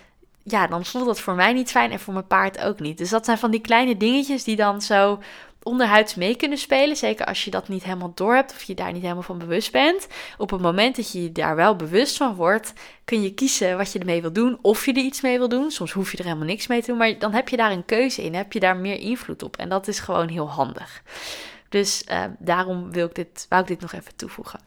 ja, 0.42 0.66
dan 0.66 0.84
voelt 0.84 1.06
dat 1.06 1.20
voor 1.20 1.34
mij 1.34 1.52
niet 1.52 1.70
fijn 1.70 1.90
en 1.90 2.00
voor 2.00 2.12
mijn 2.12 2.26
paard 2.26 2.60
ook 2.60 2.80
niet. 2.80 2.98
Dus 2.98 3.10
dat 3.10 3.24
zijn 3.24 3.38
van 3.38 3.50
die 3.50 3.60
kleine 3.60 3.96
dingetjes 3.96 4.44
die 4.44 4.56
dan 4.56 4.82
zo 4.82 5.18
onderhuids 5.66 6.14
mee 6.14 6.36
kunnen 6.36 6.58
spelen. 6.58 6.96
Zeker 6.96 7.26
als 7.26 7.44
je 7.44 7.50
dat 7.50 7.68
niet 7.68 7.84
helemaal 7.84 8.12
door 8.14 8.34
hebt 8.34 8.52
of 8.52 8.62
je 8.62 8.74
daar 8.74 8.92
niet 8.92 9.02
helemaal 9.02 9.22
van 9.22 9.38
bewust 9.38 9.72
bent. 9.72 10.06
Op 10.38 10.50
het 10.50 10.60
moment 10.60 10.96
dat 10.96 11.12
je 11.12 11.22
je 11.22 11.32
daar 11.32 11.56
wel 11.56 11.76
bewust 11.76 12.16
van 12.16 12.34
wordt, 12.34 12.72
kun 13.04 13.22
je 13.22 13.34
kiezen 13.34 13.76
wat 13.76 13.92
je 13.92 13.98
ermee 13.98 14.20
wil 14.20 14.32
doen. 14.32 14.58
Of 14.62 14.84
je 14.86 14.92
er 14.92 15.02
iets 15.02 15.20
mee 15.20 15.38
wil 15.38 15.48
doen. 15.48 15.70
Soms 15.70 15.92
hoef 15.92 16.12
je 16.12 16.18
er 16.18 16.24
helemaal 16.24 16.46
niks 16.46 16.66
mee 16.66 16.80
te 16.80 16.86
doen. 16.86 16.98
Maar 16.98 17.18
dan 17.18 17.32
heb 17.32 17.48
je 17.48 17.56
daar 17.56 17.72
een 17.72 17.84
keuze 17.84 18.22
in. 18.22 18.34
Heb 18.34 18.52
je 18.52 18.60
daar 18.60 18.76
meer 18.76 18.98
invloed 18.98 19.42
op. 19.42 19.56
En 19.56 19.68
dat 19.68 19.88
is 19.88 20.00
gewoon 20.00 20.28
heel 20.28 20.50
handig. 20.50 21.02
Dus 21.68 22.04
uh, 22.10 22.24
daarom 22.38 22.92
wil 22.92 23.06
ik 23.06 23.14
dit, 23.14 23.46
wou 23.48 23.62
ik 23.62 23.68
dit 23.68 23.80
nog 23.80 23.92
even 23.92 24.16
toevoegen. 24.16 24.60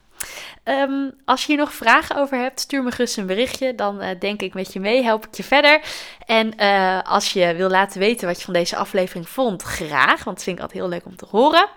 Ehm, 0.63 1.09
als 1.25 1.41
je 1.41 1.47
hier 1.47 1.61
nog 1.61 1.73
vragen 1.73 2.15
over 2.15 2.37
hebt, 2.37 2.59
stuur 2.59 2.83
me 2.83 2.91
gerust 2.91 3.17
een 3.17 3.25
berichtje. 3.25 3.75
Dan 3.75 4.01
uh, 4.01 4.07
denk 4.19 4.41
ik 4.41 4.53
met 4.53 4.73
je 4.73 4.79
mee, 4.79 5.03
help 5.03 5.25
ik 5.25 5.35
je 5.35 5.43
verder. 5.43 5.81
En 6.25 6.53
uh, 6.59 7.01
als 7.03 7.33
je 7.33 7.55
wil 7.55 7.69
laten 7.69 7.99
weten 7.99 8.27
wat 8.27 8.37
je 8.37 8.45
van 8.45 8.53
deze 8.53 8.75
aflevering 8.75 9.29
vond, 9.29 9.61
graag. 9.61 10.23
Want 10.23 10.35
dat 10.35 10.43
vind 10.43 10.55
ik 10.57 10.61
altijd 10.61 10.79
heel 10.79 10.89
leuk 10.89 11.05
om 11.05 11.15
te 11.15 11.25
horen. 11.29 11.67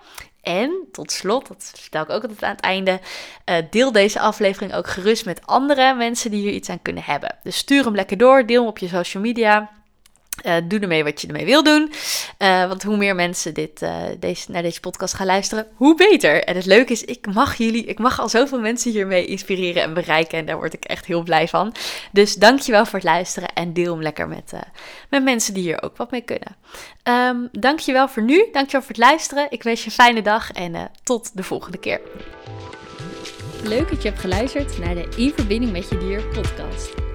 En 0.41 0.87
tot 0.91 1.11
slot, 1.11 1.47
dat 1.47 1.71
vertel 1.75 2.03
ik 2.03 2.09
ook 2.09 2.21
altijd 2.21 2.43
aan 2.43 2.55
het 2.55 2.63
einde, 2.63 2.99
uh, 3.49 3.55
deel 3.69 3.91
deze 3.91 4.19
aflevering 4.19 4.73
ook 4.73 4.87
gerust 4.87 5.25
met 5.25 5.45
andere 5.45 5.95
mensen 5.95 6.31
die 6.31 6.41
hier 6.41 6.51
iets 6.51 6.69
aan 6.69 6.81
kunnen 6.81 7.03
hebben. 7.03 7.35
Dus 7.43 7.57
stuur 7.57 7.83
hem 7.83 7.95
lekker 7.95 8.17
door, 8.17 8.45
deel 8.45 8.59
hem 8.59 8.69
op 8.69 8.77
je 8.77 8.87
social 8.87 9.23
media. 9.23 9.71
Uh, 10.45 10.55
doe 10.63 10.79
ermee 10.79 11.03
wat 11.03 11.21
je 11.21 11.27
ermee 11.27 11.45
wil 11.45 11.63
doen. 11.63 11.91
Uh, 12.39 12.67
want 12.67 12.83
hoe 12.83 12.97
meer 12.97 13.15
mensen 13.15 13.53
dit, 13.53 13.81
uh, 13.81 13.95
deze, 14.19 14.51
naar 14.51 14.61
deze 14.61 14.79
podcast 14.79 15.13
gaan 15.13 15.25
luisteren, 15.25 15.67
hoe 15.75 15.95
beter. 15.95 16.43
En 16.43 16.55
het 16.55 16.65
leuke 16.65 16.91
is, 16.91 17.03
ik 17.03 17.33
mag 17.33 17.55
jullie, 17.55 17.85
ik 17.85 17.99
mag 17.99 18.19
al 18.19 18.29
zoveel 18.29 18.59
mensen 18.59 18.91
hiermee 18.91 19.25
inspireren 19.25 19.83
en 19.83 19.93
bereiken. 19.93 20.37
En 20.37 20.45
daar 20.45 20.55
word 20.55 20.73
ik 20.73 20.85
echt 20.85 21.05
heel 21.05 21.23
blij 21.23 21.47
van. 21.47 21.73
Dus 22.11 22.35
dankjewel 22.35 22.85
voor 22.85 22.99
het 22.99 23.07
luisteren 23.07 23.53
en 23.53 23.73
deel 23.73 23.93
hem 23.93 24.01
lekker 24.01 24.27
met, 24.27 24.53
met 25.09 25.23
mensen 25.23 25.53
die 25.53 25.63
hier 25.63 25.83
ook 25.83 25.97
wat 25.97 26.11
mee 26.11 26.21
kunnen. 26.21 26.55
Um, 27.03 27.49
dankjewel 27.51 28.07
voor 28.07 28.23
nu, 28.23 28.47
dankjewel 28.51 28.81
voor 28.81 28.95
het 28.95 29.05
luisteren. 29.05 29.47
Ik 29.49 29.63
wens 29.63 29.79
je 29.79 29.85
een 29.85 29.91
fijne 29.91 30.21
dag 30.21 30.51
en 30.51 30.91
tot 31.03 31.37
de 31.37 31.43
volgende 31.43 31.77
keer. 31.77 32.01
Leuk 33.63 33.89
dat 33.89 34.01
je 34.01 34.07
hebt 34.07 34.21
geluisterd 34.21 34.77
naar 34.77 34.95
de 34.95 35.07
In 35.15 35.33
Verbinding 35.35 35.71
met 35.71 35.89
Je 35.89 35.97
Dier 35.97 36.23
podcast. 36.23 37.02